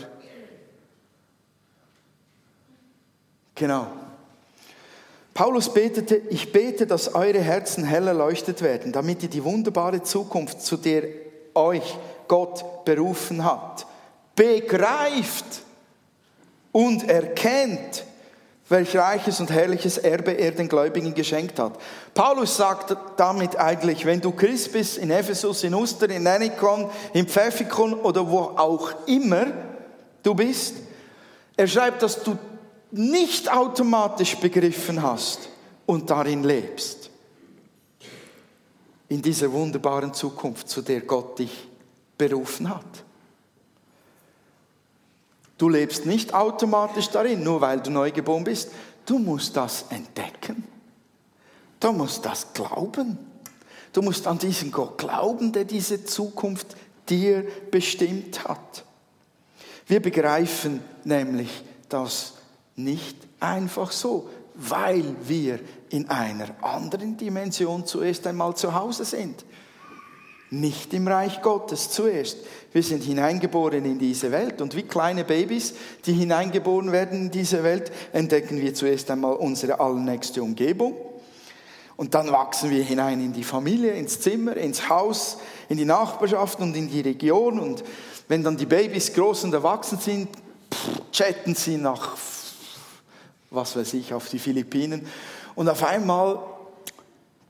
Genau. 3.56 3.88
Paulus 5.34 5.74
betete, 5.74 6.16
ich 6.30 6.50
bete, 6.50 6.86
dass 6.86 7.14
eure 7.14 7.42
Herzen 7.42 7.84
hell 7.84 8.08
erleuchtet 8.08 8.62
werden, 8.62 8.92
damit 8.92 9.22
ihr 9.22 9.28
die 9.28 9.44
wunderbare 9.44 10.02
Zukunft, 10.02 10.62
zu 10.62 10.78
der 10.78 11.02
euch 11.52 11.94
Gott 12.26 12.86
berufen 12.86 13.44
hat, 13.44 13.86
begreift 14.34 15.65
und 16.76 17.08
erkennt, 17.08 18.04
welch 18.68 18.94
reiches 18.94 19.40
und 19.40 19.50
herrliches 19.50 19.96
Erbe 19.96 20.32
er 20.32 20.50
den 20.50 20.68
Gläubigen 20.68 21.14
geschenkt 21.14 21.58
hat. 21.58 21.78
Paulus 22.12 22.54
sagt 22.54 22.94
damit 23.16 23.56
eigentlich, 23.56 24.04
wenn 24.04 24.20
du 24.20 24.30
Christ 24.32 24.72
bist, 24.74 24.98
in 24.98 25.10
Ephesus, 25.10 25.64
in 25.64 25.72
Uster, 25.72 26.10
in 26.10 26.26
Anikon, 26.26 26.90
in 27.14 27.26
Pfeffikon 27.26 27.94
oder 27.94 28.30
wo 28.30 28.40
auch 28.40 28.92
immer 29.06 29.46
du 30.22 30.34
bist, 30.34 30.74
er 31.56 31.66
schreibt, 31.66 32.02
dass 32.02 32.22
du 32.22 32.36
nicht 32.90 33.50
automatisch 33.50 34.36
begriffen 34.36 35.00
hast 35.00 35.48
und 35.86 36.10
darin 36.10 36.44
lebst. 36.44 37.08
In 39.08 39.22
dieser 39.22 39.50
wunderbaren 39.50 40.12
Zukunft, 40.12 40.68
zu 40.68 40.82
der 40.82 41.00
Gott 41.00 41.38
dich 41.38 41.68
berufen 42.18 42.68
hat. 42.68 43.05
Du 45.58 45.68
lebst 45.68 46.04
nicht 46.06 46.34
automatisch 46.34 47.08
darin, 47.08 47.42
nur 47.42 47.60
weil 47.60 47.80
du 47.80 47.90
neu 47.90 48.10
geboren 48.10 48.44
bist. 48.44 48.70
Du 49.06 49.18
musst 49.18 49.56
das 49.56 49.86
entdecken. 49.88 50.64
Du 51.80 51.92
musst 51.92 52.24
das 52.24 52.52
glauben. 52.52 53.18
Du 53.92 54.02
musst 54.02 54.26
an 54.26 54.38
diesen 54.38 54.70
Gott 54.70 54.98
glauben, 54.98 55.52
der 55.52 55.64
diese 55.64 56.04
Zukunft 56.04 56.76
dir 57.08 57.46
bestimmt 57.70 58.46
hat. 58.46 58.84
Wir 59.86 60.00
begreifen 60.00 60.82
nämlich, 61.04 61.64
dass 61.88 62.34
nicht 62.74 63.16
einfach 63.40 63.92
so, 63.92 64.28
weil 64.54 65.04
wir 65.22 65.60
in 65.90 66.10
einer 66.10 66.48
anderen 66.62 67.16
Dimension 67.16 67.86
zuerst 67.86 68.26
einmal 68.26 68.54
zu 68.56 68.74
Hause 68.74 69.04
sind. 69.04 69.44
Nicht 70.50 70.94
im 70.94 71.08
Reich 71.08 71.42
Gottes 71.42 71.90
zuerst. 71.90 72.38
Wir 72.72 72.82
sind 72.82 73.02
hineingeboren 73.02 73.84
in 73.84 73.98
diese 73.98 74.30
Welt 74.30 74.60
und 74.60 74.76
wie 74.76 74.84
kleine 74.84 75.24
Babys, 75.24 75.74
die 76.04 76.12
hineingeboren 76.12 76.92
werden 76.92 77.22
in 77.22 77.30
diese 77.30 77.64
Welt, 77.64 77.90
entdecken 78.12 78.60
wir 78.60 78.72
zuerst 78.72 79.10
einmal 79.10 79.34
unsere 79.34 79.80
allernächste 79.80 80.42
Umgebung. 80.42 80.94
Und 81.96 82.14
dann 82.14 82.30
wachsen 82.30 82.70
wir 82.70 82.84
hinein 82.84 83.20
in 83.20 83.32
die 83.32 83.42
Familie, 83.42 83.94
ins 83.94 84.20
Zimmer, 84.20 84.56
ins 84.56 84.88
Haus, 84.88 85.38
in 85.68 85.78
die 85.78 85.84
Nachbarschaft 85.86 86.60
und 86.60 86.76
in 86.76 86.88
die 86.88 87.00
Region. 87.00 87.58
Und 87.58 87.82
wenn 88.28 88.44
dann 88.44 88.56
die 88.56 88.66
Babys 88.66 89.12
groß 89.14 89.44
und 89.44 89.54
erwachsen 89.54 89.98
sind, 89.98 90.28
chatten 91.10 91.54
sie 91.54 91.78
nach 91.78 92.16
was 93.50 93.76
weiß 93.76 93.94
ich, 93.94 94.12
auf 94.12 94.28
die 94.28 94.38
Philippinen. 94.38 95.06
Und 95.54 95.68
auf 95.68 95.82
einmal 95.82 96.38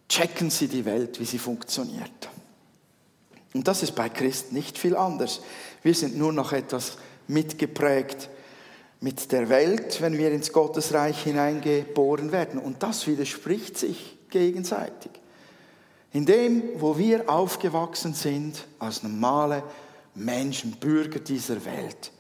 checken 0.09 0.51
sie 0.51 0.69
die 0.69 0.85
Welt, 0.85 1.19
wie 1.21 1.25
sie 1.25 1.39
funktioniert. 1.39 2.29
Und 3.57 3.69
das 3.69 3.83
ist 3.83 3.95
bei 3.95 4.09
Christen 4.09 4.55
nicht 4.55 4.79
viel 4.79 4.97
anders. 4.97 5.41
Wir 5.83 5.95
sind 5.95 6.17
nur 6.17 6.33
noch 6.33 6.53
etwas 6.53 6.99
mitgeprägt 7.27 8.29
mit 9.01 9.33
der 9.33 9.49
Welt, 9.49 10.01
wenn 10.01 10.19
wir 10.19 10.31
ins 10.31 10.53
Gottesreich 10.53 11.23
hineingeboren 11.23 12.33
werden. 12.33 12.61
Und 12.61 12.83
das 12.83 13.07
widerspricht 13.07 13.79
sich 13.79 14.19
gegenseitig. 14.31 15.11
In 16.13 16.27
dem, 16.27 16.63
wo 16.77 16.99
wir 16.99 17.31
aufgewachsen 17.31 18.15
sind, 18.15 18.67
als 18.79 19.03
normale 19.03 19.63
Menschen, 20.15 20.73
Bürger 20.73 21.21
dieser 21.21 21.65
Welt, 21.65 22.13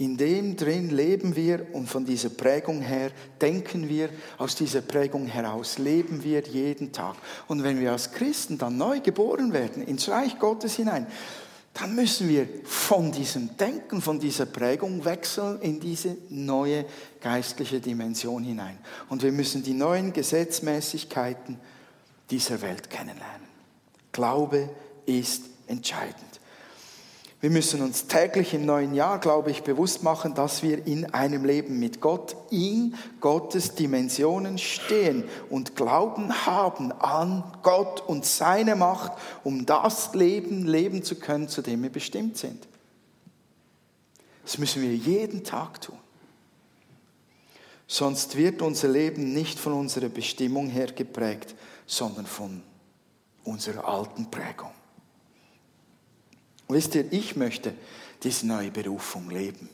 in 0.00 0.16
dem 0.16 0.56
drin 0.56 0.88
leben 0.88 1.36
wir 1.36 1.74
und 1.74 1.86
von 1.86 2.06
dieser 2.06 2.30
Prägung 2.30 2.80
her 2.80 3.10
denken 3.38 3.86
wir, 3.86 4.08
aus 4.38 4.56
dieser 4.56 4.80
Prägung 4.80 5.26
heraus 5.26 5.76
leben 5.76 6.24
wir 6.24 6.40
jeden 6.40 6.90
Tag. 6.90 7.16
Und 7.48 7.62
wenn 7.62 7.78
wir 7.78 7.92
als 7.92 8.10
Christen 8.10 8.56
dann 8.56 8.78
neu 8.78 9.00
geboren 9.00 9.52
werden, 9.52 9.82
ins 9.82 10.08
Reich 10.08 10.38
Gottes 10.38 10.76
hinein, 10.76 11.06
dann 11.74 11.94
müssen 11.94 12.30
wir 12.30 12.48
von 12.64 13.12
diesem 13.12 13.58
Denken, 13.58 14.00
von 14.00 14.18
dieser 14.18 14.46
Prägung 14.46 15.04
wechseln 15.04 15.60
in 15.60 15.80
diese 15.80 16.16
neue 16.30 16.86
geistliche 17.20 17.78
Dimension 17.78 18.42
hinein. 18.42 18.78
Und 19.10 19.22
wir 19.22 19.32
müssen 19.32 19.62
die 19.62 19.74
neuen 19.74 20.14
Gesetzmäßigkeiten 20.14 21.58
dieser 22.30 22.62
Welt 22.62 22.88
kennenlernen. 22.88 23.48
Glaube 24.12 24.70
ist 25.04 25.42
entscheidend. 25.66 26.39
Wir 27.40 27.48
müssen 27.48 27.80
uns 27.80 28.06
täglich 28.06 28.52
im 28.52 28.66
neuen 28.66 28.94
Jahr, 28.94 29.18
glaube 29.18 29.50
ich, 29.50 29.62
bewusst 29.62 30.02
machen, 30.02 30.34
dass 30.34 30.62
wir 30.62 30.86
in 30.86 31.14
einem 31.14 31.46
Leben 31.46 31.78
mit 31.78 32.02
Gott 32.02 32.36
in 32.50 32.94
Gottes 33.20 33.74
Dimensionen 33.74 34.58
stehen 34.58 35.24
und 35.48 35.74
Glauben 35.74 36.44
haben 36.44 36.92
an 36.92 37.42
Gott 37.62 38.02
und 38.06 38.26
seine 38.26 38.76
Macht, 38.76 39.12
um 39.42 39.64
das 39.64 40.14
Leben 40.14 40.66
leben 40.66 41.02
zu 41.02 41.14
können, 41.14 41.48
zu 41.48 41.62
dem 41.62 41.82
wir 41.82 41.90
bestimmt 41.90 42.36
sind. 42.36 42.68
Das 44.44 44.58
müssen 44.58 44.82
wir 44.82 44.94
jeden 44.94 45.42
Tag 45.42 45.80
tun. 45.80 45.98
Sonst 47.86 48.36
wird 48.36 48.60
unser 48.60 48.88
Leben 48.88 49.32
nicht 49.32 49.58
von 49.58 49.72
unserer 49.72 50.10
Bestimmung 50.10 50.68
her 50.68 50.92
geprägt, 50.92 51.54
sondern 51.86 52.26
von 52.26 52.62
unserer 53.44 53.88
alten 53.88 54.30
Prägung. 54.30 54.72
Wisst 56.72 56.94
ihr, 56.94 57.12
ich 57.12 57.36
möchte 57.36 57.74
diese 58.22 58.46
neue 58.46 58.70
Berufung 58.70 59.30
leben, 59.30 59.68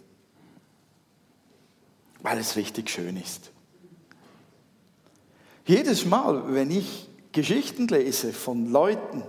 weil 2.22 2.38
es 2.38 2.56
richtig 2.56 2.90
schön 2.90 3.16
ist. 3.16 3.50
Jedes 5.66 6.04
Mal, 6.06 6.54
wenn 6.54 6.70
ich 6.70 7.09
Geschichten 7.32 7.88
lese 7.88 8.32
von 8.32 8.70
Leuten 8.70 9.22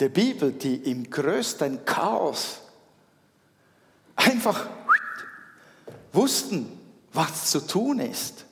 der 0.00 0.08
Bibel, 0.08 0.52
die 0.52 0.76
im 0.76 1.08
größten 1.08 1.84
Chaos 1.84 2.62
einfach 4.16 4.68
wussten, 6.12 6.66
was 7.12 7.50
zu 7.50 7.66
tun 7.66 8.00
ist, 8.00 8.46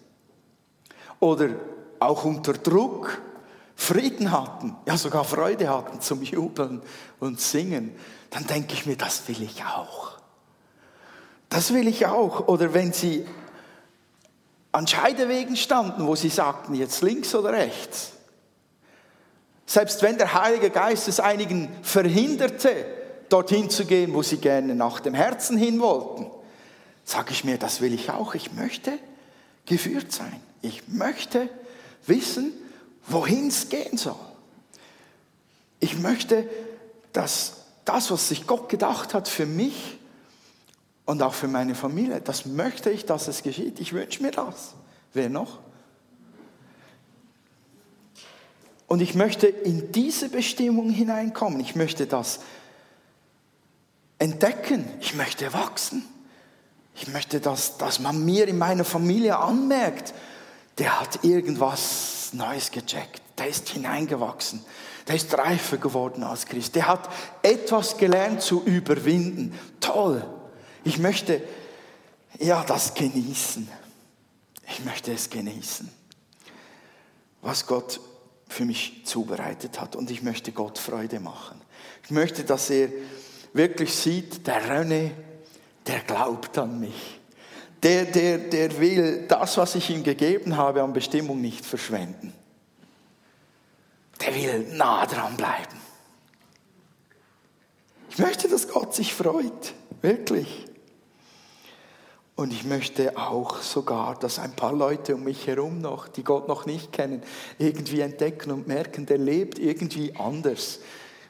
oder 1.18 1.48
auch 1.98 2.24
unter 2.24 2.52
Druck 2.52 3.20
Frieden 3.76 4.30
hatten, 4.30 4.76
ja 4.86 4.96
sogar 4.96 5.24
Freude 5.24 5.68
hatten 5.68 6.00
zum 6.00 6.22
Jubeln 6.22 6.82
und 7.20 7.40
Singen, 7.40 7.94
dann 8.30 8.46
denke 8.46 8.74
ich 8.74 8.86
mir, 8.86 8.96
das 8.96 9.28
will 9.28 9.42
ich 9.42 9.64
auch. 9.64 10.12
Das 11.48 11.72
will 11.72 11.86
ich 11.86 12.06
auch. 12.06 12.48
Oder 12.48 12.74
wenn 12.74 12.92
sie 12.92 13.26
an 14.72 14.86
Scheidewegen 14.86 15.56
standen, 15.56 16.06
wo 16.06 16.16
sie 16.16 16.28
sagten, 16.28 16.74
jetzt 16.74 17.02
links 17.02 17.34
oder 17.34 17.52
rechts. 17.52 18.12
Selbst 19.66 20.02
wenn 20.02 20.18
der 20.18 20.34
Heilige 20.34 20.70
Geist 20.70 21.06
es 21.06 21.20
einigen 21.20 21.68
verhinderte, 21.82 22.86
dorthin 23.28 23.70
zu 23.70 23.84
gehen, 23.84 24.12
wo 24.14 24.22
sie 24.22 24.38
gerne 24.38 24.74
nach 24.74 25.00
dem 25.00 25.14
Herzen 25.14 25.56
hin 25.56 25.80
wollten, 25.80 26.30
sage 27.04 27.30
ich 27.30 27.44
mir, 27.44 27.56
das 27.56 27.80
will 27.80 27.94
ich 27.94 28.10
auch. 28.10 28.34
Ich 28.34 28.52
möchte 28.52 28.98
geführt 29.66 30.12
sein. 30.12 30.40
Ich 30.60 30.88
möchte 30.88 31.48
wissen, 32.06 32.52
wohin 33.06 33.48
es 33.48 33.68
gehen 33.68 33.96
soll. 33.96 34.16
Ich 35.80 35.98
möchte, 35.98 36.48
dass 37.12 37.64
das, 37.84 38.10
was 38.10 38.28
sich 38.28 38.46
Gott 38.46 38.68
gedacht 38.68 39.14
hat 39.14 39.28
für 39.28 39.46
mich 39.46 39.98
und 41.04 41.22
auch 41.22 41.34
für 41.34 41.48
meine 41.48 41.74
Familie, 41.74 42.20
das 42.20 42.46
möchte 42.46 42.90
ich, 42.90 43.04
dass 43.04 43.28
es 43.28 43.42
geschieht. 43.42 43.80
Ich 43.80 43.92
wünsche 43.92 44.22
mir 44.22 44.30
das. 44.30 44.74
Wer 45.12 45.28
noch? 45.28 45.58
Und 48.86 49.00
ich 49.00 49.14
möchte 49.14 49.46
in 49.46 49.92
diese 49.92 50.28
Bestimmung 50.28 50.90
hineinkommen. 50.90 51.60
Ich 51.60 51.74
möchte 51.74 52.06
das 52.06 52.40
entdecken. 54.18 54.88
Ich 55.00 55.14
möchte 55.14 55.52
wachsen. 55.52 56.04
Ich 56.94 57.08
möchte, 57.08 57.40
dass, 57.40 57.76
dass 57.76 57.98
man 57.98 58.24
mir 58.24 58.46
in 58.46 58.56
meiner 58.56 58.84
Familie 58.84 59.38
anmerkt, 59.38 60.14
der 60.78 61.00
hat 61.00 61.24
irgendwas 61.24 62.23
Neues 62.32 62.70
gecheckt. 62.70 63.22
Der 63.38 63.48
ist 63.48 63.68
hineingewachsen. 63.68 64.64
Der 65.06 65.16
ist 65.16 65.36
reifer 65.36 65.76
geworden 65.76 66.22
als 66.22 66.46
Christ. 66.46 66.74
Der 66.76 66.86
hat 66.86 67.08
etwas 67.42 67.96
gelernt 67.96 68.42
zu 68.42 68.62
überwinden. 68.64 69.58
Toll. 69.80 70.24
Ich 70.84 70.98
möchte 70.98 71.42
ja 72.38 72.64
das 72.64 72.94
genießen. 72.94 73.68
Ich 74.68 74.84
möchte 74.84 75.12
es 75.12 75.28
genießen. 75.28 75.90
Was 77.42 77.66
Gott 77.66 78.00
für 78.48 78.64
mich 78.64 79.02
zubereitet 79.04 79.80
hat. 79.80 79.96
Und 79.96 80.10
ich 80.10 80.22
möchte 80.22 80.52
Gott 80.52 80.78
Freude 80.78 81.20
machen. 81.20 81.60
Ich 82.04 82.10
möchte, 82.10 82.44
dass 82.44 82.70
er 82.70 82.88
wirklich 83.52 83.94
sieht, 83.94 84.46
der 84.46 84.62
René, 84.62 85.10
der 85.86 86.00
glaubt 86.00 86.56
an 86.58 86.80
mich. 86.80 87.20
Der, 87.84 88.06
der, 88.06 88.38
der 88.38 88.78
will 88.78 89.26
das, 89.28 89.58
was 89.58 89.74
ich 89.74 89.90
ihm 89.90 90.02
gegeben 90.02 90.56
habe, 90.56 90.82
an 90.82 90.94
Bestimmung 90.94 91.42
nicht 91.42 91.66
verschwenden. 91.66 92.32
Der 94.22 94.34
will 94.34 94.74
nah 94.74 95.04
dran 95.04 95.36
bleiben. 95.36 95.76
Ich 98.08 98.18
möchte, 98.18 98.48
dass 98.48 98.68
Gott 98.68 98.94
sich 98.94 99.12
freut, 99.12 99.74
wirklich. 100.00 100.64
Und 102.36 102.54
ich 102.54 102.64
möchte 102.64 103.18
auch 103.18 103.60
sogar, 103.60 104.18
dass 104.18 104.38
ein 104.38 104.56
paar 104.56 104.72
Leute 104.72 105.14
um 105.14 105.24
mich 105.24 105.46
herum 105.46 105.82
noch, 105.82 106.08
die 106.08 106.24
Gott 106.24 106.48
noch 106.48 106.64
nicht 106.64 106.90
kennen, 106.90 107.22
irgendwie 107.58 108.00
entdecken 108.00 108.50
und 108.50 108.66
merken, 108.66 109.04
der 109.04 109.18
lebt 109.18 109.58
irgendwie 109.58 110.16
anders 110.16 110.80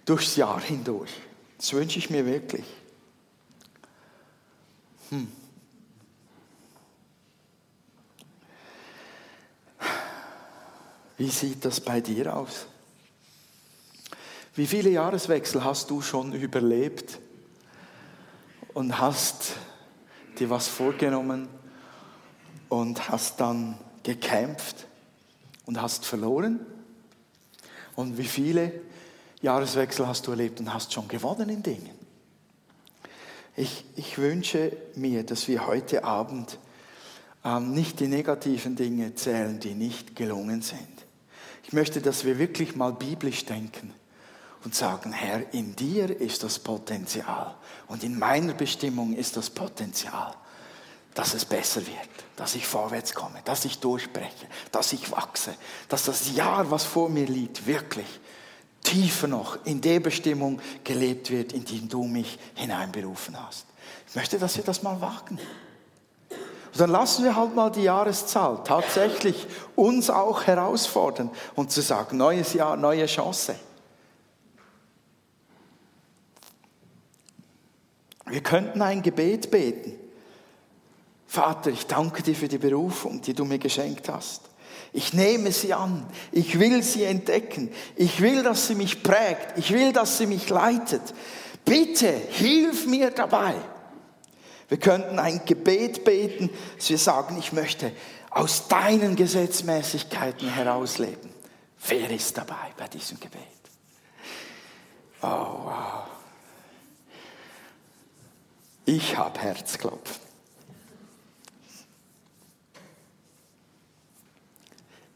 durchs 0.04 0.36
Jahr 0.36 0.60
hindurch. 0.60 1.10
Das 1.58 1.72
wünsche 1.72 1.98
ich 1.98 2.10
mir 2.10 2.24
wirklich. 2.24 2.64
Hm. 5.10 5.43
Wie 11.16 11.28
sieht 11.28 11.64
das 11.64 11.80
bei 11.80 12.00
dir 12.00 12.36
aus? 12.36 12.66
Wie 14.56 14.66
viele 14.66 14.90
Jahreswechsel 14.90 15.64
hast 15.64 15.90
du 15.90 16.00
schon 16.00 16.32
überlebt 16.32 17.18
und 18.72 18.98
hast 18.98 19.54
dir 20.38 20.50
was 20.50 20.68
vorgenommen 20.68 21.48
und 22.68 23.08
hast 23.08 23.40
dann 23.40 23.78
gekämpft 24.02 24.86
und 25.66 25.80
hast 25.80 26.04
verloren? 26.04 26.60
Und 27.96 28.18
wie 28.18 28.26
viele 28.26 28.72
Jahreswechsel 29.42 30.06
hast 30.06 30.26
du 30.26 30.32
erlebt 30.32 30.58
und 30.60 30.72
hast 30.72 30.92
schon 30.92 31.06
gewonnen 31.06 31.48
in 31.48 31.62
Dingen? 31.62 32.04
Ich, 33.56 33.84
ich 33.94 34.18
wünsche 34.18 34.76
mir, 34.96 35.24
dass 35.24 35.46
wir 35.46 35.66
heute 35.66 36.02
Abend 36.02 36.58
nicht 37.60 38.00
die 38.00 38.08
negativen 38.08 38.74
Dinge 38.74 39.14
zählen, 39.14 39.60
die 39.60 39.74
nicht 39.74 40.16
gelungen 40.16 40.62
sind. 40.62 41.04
Ich 41.64 41.72
möchte, 41.72 42.00
dass 42.00 42.24
wir 42.24 42.38
wirklich 42.38 42.76
mal 42.76 42.92
biblisch 42.92 43.44
denken 43.44 43.92
und 44.64 44.74
sagen, 44.74 45.12
Herr, 45.12 45.52
in 45.52 45.76
dir 45.76 46.20
ist 46.20 46.42
das 46.42 46.58
Potenzial 46.58 47.54
und 47.86 48.02
in 48.02 48.18
meiner 48.18 48.54
Bestimmung 48.54 49.14
ist 49.14 49.36
das 49.36 49.50
Potenzial, 49.50 50.34
dass 51.14 51.34
es 51.34 51.44
besser 51.44 51.86
wird, 51.86 52.08
dass 52.36 52.54
ich 52.54 52.66
vorwärts 52.66 53.14
komme, 53.14 53.40
dass 53.44 53.64
ich 53.64 53.78
durchbreche, 53.78 54.46
dass 54.72 54.92
ich 54.92 55.10
wachse, 55.12 55.54
dass 55.88 56.04
das 56.04 56.34
Jahr, 56.34 56.70
was 56.70 56.84
vor 56.84 57.08
mir 57.08 57.26
liegt, 57.26 57.66
wirklich 57.66 58.20
tiefer 58.82 59.28
noch 59.28 59.64
in 59.64 59.80
der 59.80 60.00
Bestimmung 60.00 60.60
gelebt 60.82 61.30
wird, 61.30 61.52
in 61.52 61.64
die 61.64 61.86
du 61.86 62.04
mich 62.04 62.38
hineinberufen 62.54 63.36
hast. 63.40 63.66
Ich 64.08 64.14
möchte, 64.14 64.38
dass 64.38 64.56
wir 64.56 64.64
das 64.64 64.82
mal 64.82 65.00
wagen. 65.00 65.38
Und 66.74 66.80
dann 66.80 66.90
lassen 66.90 67.22
wir 67.22 67.36
halt 67.36 67.54
mal 67.54 67.70
die 67.70 67.84
Jahreszahl 67.84 68.58
tatsächlich 68.64 69.46
uns 69.76 70.10
auch 70.10 70.42
herausfordern 70.42 71.30
und 71.54 71.70
zu 71.70 71.80
sagen, 71.80 72.16
neues 72.16 72.52
Jahr, 72.52 72.76
neue 72.76 73.06
Chance. 73.06 73.54
Wir 78.26 78.40
könnten 78.40 78.82
ein 78.82 79.02
Gebet 79.02 79.52
beten. 79.52 79.92
Vater, 81.28 81.70
ich 81.70 81.86
danke 81.86 82.24
dir 82.24 82.34
für 82.34 82.48
die 82.48 82.58
Berufung, 82.58 83.22
die 83.22 83.34
du 83.34 83.44
mir 83.44 83.60
geschenkt 83.60 84.08
hast. 84.08 84.42
Ich 84.92 85.12
nehme 85.12 85.52
sie 85.52 85.74
an. 85.74 86.04
Ich 86.32 86.58
will 86.58 86.82
sie 86.82 87.04
entdecken. 87.04 87.70
Ich 87.94 88.20
will, 88.20 88.42
dass 88.42 88.66
sie 88.66 88.74
mich 88.74 89.04
prägt. 89.04 89.56
Ich 89.58 89.72
will, 89.72 89.92
dass 89.92 90.18
sie 90.18 90.26
mich 90.26 90.48
leitet. 90.48 91.02
Bitte, 91.64 92.08
hilf 92.08 92.86
mir 92.86 93.12
dabei. 93.12 93.54
Wir 94.68 94.78
könnten 94.78 95.18
ein 95.18 95.44
Gebet 95.44 96.04
beten, 96.04 96.50
dass 96.76 96.90
wir 96.90 96.98
sagen, 96.98 97.38
ich 97.38 97.52
möchte 97.52 97.92
aus 98.30 98.68
deinen 98.68 99.16
Gesetzmäßigkeiten 99.16 100.48
herausleben. 100.48 101.30
Wer 101.86 102.10
ist 102.10 102.36
dabei 102.36 102.72
bei 102.76 102.88
diesem 102.88 103.20
Gebet? 103.20 103.40
Oh, 105.22 105.26
wow. 105.26 106.06
Ich 108.86 109.16
habe 109.16 109.38
Herzklopfen. 109.40 110.24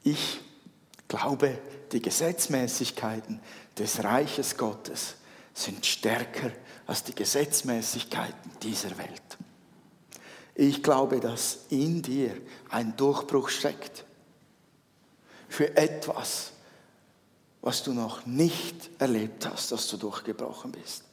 Ich 0.03 0.41
glaube, 1.07 1.59
die 1.93 2.01
Gesetzmäßigkeiten 2.01 3.41
des 3.77 4.03
Reiches 4.03 4.57
Gottes 4.57 5.17
sind 5.53 5.85
stärker 5.85 6.51
als 6.89 7.05
die 7.05 7.15
Gesetzmäßigkeiten 7.15 8.51
dieser 8.63 8.97
Welt. 8.97 9.39
Ich 10.55 10.83
glaube, 10.83 11.21
dass 11.21 11.67
in 11.69 12.03
dir 12.03 12.33
ein 12.71 12.97
Durchbruch 12.97 13.51
steckt 13.51 14.05
für 15.49 15.77
etwas, 15.77 16.53
was 17.61 17.83
du 17.83 17.93
noch 17.93 18.25
nicht 18.25 18.91
erlebt 18.99 19.47
hast, 19.47 19.71
dass 19.71 19.87
du 19.89 19.99
durchgebrochen 19.99 20.73
bist. 20.73 21.05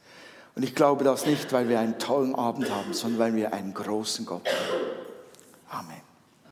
Und 0.54 0.62
ich 0.62 0.74
glaube 0.74 1.04
das 1.04 1.26
nicht, 1.26 1.52
weil 1.52 1.68
wir 1.68 1.78
einen 1.78 1.98
tollen 1.98 2.34
Abend 2.34 2.70
haben, 2.70 2.94
sondern 2.94 3.20
weil 3.20 3.34
wir 3.36 3.52
einen 3.52 3.74
großen 3.74 4.24
Gott 4.24 4.48
haben. 4.48 5.86
Amen. 5.86 6.05